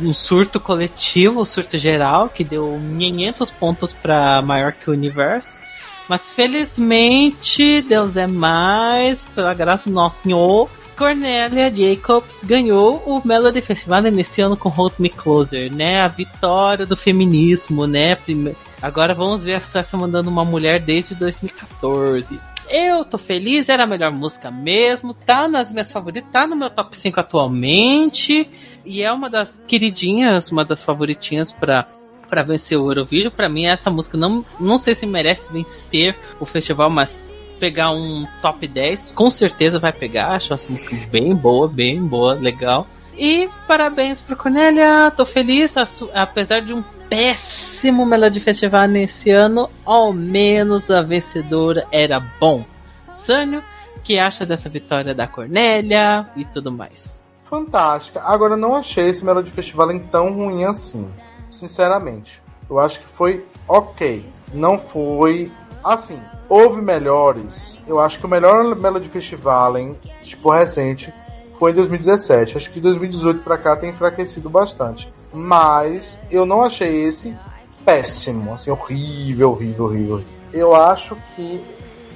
[0.00, 5.60] um surto coletivo, um surto geral, que deu 500 pontos para maior que o universo.
[6.08, 13.60] Mas felizmente, Deus é mais, pela graça do nosso Senhor, Cornélia Jacobs ganhou o Melody
[13.60, 16.02] Festival nesse ano com Hold Me Closer, né?
[16.02, 18.14] A vitória do feminismo, né?
[18.14, 18.54] Prime-
[18.84, 22.38] Agora vamos ver a Suécia mandando uma mulher desde 2014.
[22.68, 26.68] Eu tô feliz, era a melhor música mesmo, tá nas minhas favoritas, tá no meu
[26.68, 28.46] top 5 atualmente,
[28.84, 31.86] e é uma das queridinhas, uma das favoritinhas pra,
[32.28, 33.32] pra vencer o Eurovision.
[33.32, 38.26] Pra mim, essa música não, não sei se merece vencer o festival, mas pegar um
[38.42, 40.32] top 10, com certeza vai pegar.
[40.32, 42.86] Acho essa música bem boa, bem boa, legal.
[43.16, 45.74] E parabéns pro Cornélia, tô feliz,
[46.12, 52.64] apesar de um péssimo Melody Festival nesse ano, ao menos a vencedora era bom.
[53.12, 53.62] Sânio,
[54.02, 57.22] que acha dessa vitória da Cornélia e tudo mais?
[57.48, 58.20] Fantástica.
[58.22, 61.10] Agora, não achei esse Melody Festival tão ruim assim,
[61.50, 62.42] sinceramente.
[62.68, 64.24] Eu acho que foi ok.
[64.52, 65.50] Não foi.
[65.82, 67.82] Assim, houve melhores.
[67.86, 69.74] Eu acho que o melhor Melody Festival,
[70.22, 71.12] tipo, recente,
[71.58, 72.56] foi em 2017.
[72.56, 75.10] Acho que de 2018 para cá tem enfraquecido bastante.
[75.34, 77.36] Mas eu não achei esse
[77.84, 80.24] péssimo, assim, horrível, horrível, horrível.
[80.52, 81.60] Eu acho que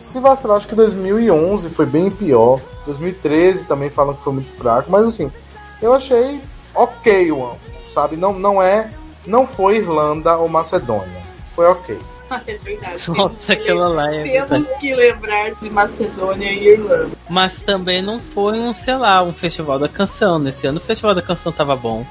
[0.00, 2.60] se vacilar, acho que 2011 foi bem pior.
[2.86, 5.30] 2013 também falam que foi muito fraco, mas assim,
[5.82, 6.40] eu achei
[6.74, 7.32] ok,
[7.88, 8.16] sabe?
[8.16, 8.88] Não, não é,
[9.26, 11.22] não foi Irlanda ou Macedônia.
[11.54, 11.98] Foi ok.
[12.46, 13.10] É verdade.
[13.10, 14.80] Nossa, aquela lá é Temos verdade.
[14.80, 17.10] que lembrar de Macedônia e Irlanda.
[17.28, 20.38] Mas também não foi um, sei lá, um festival da canção.
[20.38, 22.04] Nesse ano o festival da canção tava bom.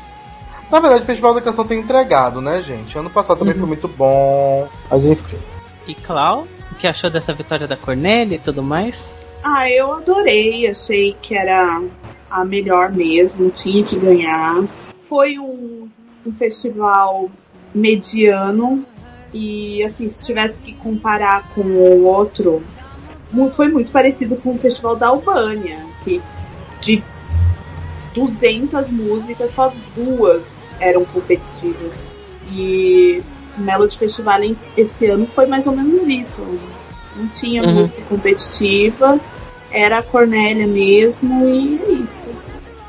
[0.72, 2.97] Na verdade, o Festival da Canção tem entregado, né, gente?
[2.97, 4.68] Ano passado também foi muito bom.
[4.89, 5.38] Mas enfim.
[5.88, 9.09] E Clau, o que achou dessa vitória da Cornélia e tudo mais?
[9.43, 10.68] Ah, eu adorei.
[10.68, 11.82] Achei que era
[12.30, 13.49] a melhor mesmo.
[13.49, 14.65] Tinha que ganhar.
[15.07, 15.88] Foi um,
[16.26, 17.30] um festival
[17.74, 18.84] mediano.
[19.34, 22.61] E, assim, se tivesse que comparar com o outro,
[23.55, 25.80] foi muito parecido com o festival da Albânia.
[26.03, 26.22] Que
[26.82, 27.03] de
[28.18, 31.93] 200 músicas, só duas eram competitivas.
[32.51, 33.22] E
[33.57, 36.41] o Melody Festival em- esse ano foi mais ou menos isso.
[37.15, 37.74] Não tinha Uhum.
[37.74, 39.20] música competitiva,
[39.72, 42.28] era a Cornélia mesmo, e é isso.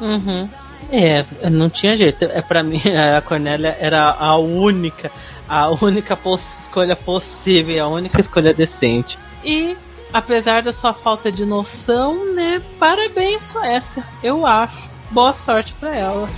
[0.00, 0.48] Uhum.
[0.90, 2.24] É, não tinha jeito.
[2.24, 2.80] É para mim
[3.16, 5.10] a Cornélia era a única,
[5.48, 9.18] a única poss- escolha possível, a única escolha decente.
[9.44, 9.76] E
[10.12, 12.62] apesar da sua falta de noção, né?
[12.78, 14.88] Parabéns Suécia, eu acho.
[15.10, 16.28] Boa sorte pra ela.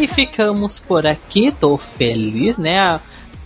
[0.00, 3.00] E ficamos por aqui, tô feliz, né?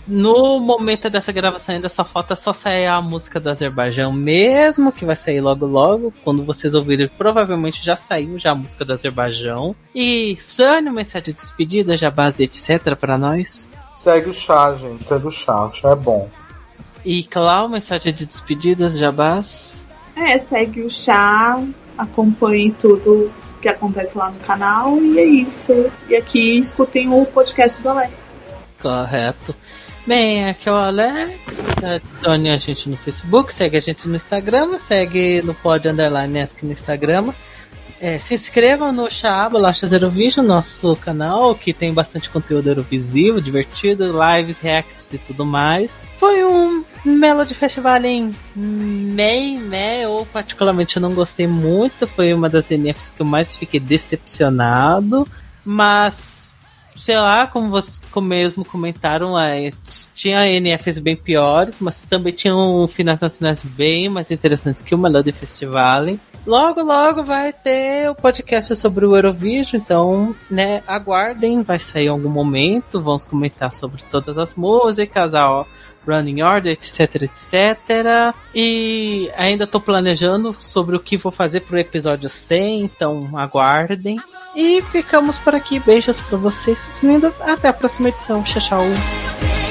[0.07, 5.03] No momento dessa gravação ainda só falta só sair a música do Azerbaijão mesmo, que
[5.03, 6.13] vai sair logo logo.
[6.23, 9.75] Quando vocês ouvirem, provavelmente já saiu já a música do Azerbaijão.
[9.95, 13.67] E Sânio, mensagem de despedida, jabás e etc pra nós.
[13.95, 15.07] Segue o chá, gente.
[15.07, 15.65] Segue o chá.
[15.65, 16.29] O chá é bom.
[17.03, 19.81] E Clau, mensagem de despedidas, jabás.
[20.15, 21.59] É, segue o chá,
[21.97, 23.31] acompanhe tudo
[23.63, 25.89] que acontece lá no canal, e é isso.
[26.09, 28.11] E aqui escutem o podcast do Alex.
[28.81, 29.55] Correto.
[30.05, 31.39] Bem, aqui é o Alex.
[31.81, 36.71] Adicione a gente no Facebook, segue a gente no Instagram, segue no Pod Underline no
[36.71, 37.31] Instagram.
[38.01, 43.39] É, se inscrevam no Chaba Lacha Zero Vision, nosso canal, que tem bastante conteúdo eurovisivo,
[43.39, 45.97] divertido, lives, reacts e tudo mais.
[46.19, 52.49] Foi um Melody Festival em May, May, ou particularmente eu não gostei muito, foi uma
[52.49, 55.27] das NFs que eu mais fiquei decepcionado,
[55.65, 56.53] mas
[56.95, 59.71] sei lá, como vocês como mesmo comentaram, é,
[60.13, 65.31] tinha NFs bem piores, mas também tinham finais nacionais bem mais interessantes que o Melody
[65.31, 66.05] Festival.
[66.45, 72.09] Logo, logo vai ter o podcast sobre o Eurovision, então, né, aguardem, vai sair em
[72.09, 75.65] algum momento, vamos comentar sobre todas as músicas, a
[76.05, 78.35] Running Order, etc, etc.
[78.53, 84.19] E ainda tô planejando sobre o que vou fazer pro episódio 100, então aguardem.
[84.55, 85.79] E ficamos por aqui.
[85.79, 87.41] Beijos pra vocês, lindas.
[87.41, 88.43] Até a próxima edição.
[88.43, 89.62] Tchau, tchau.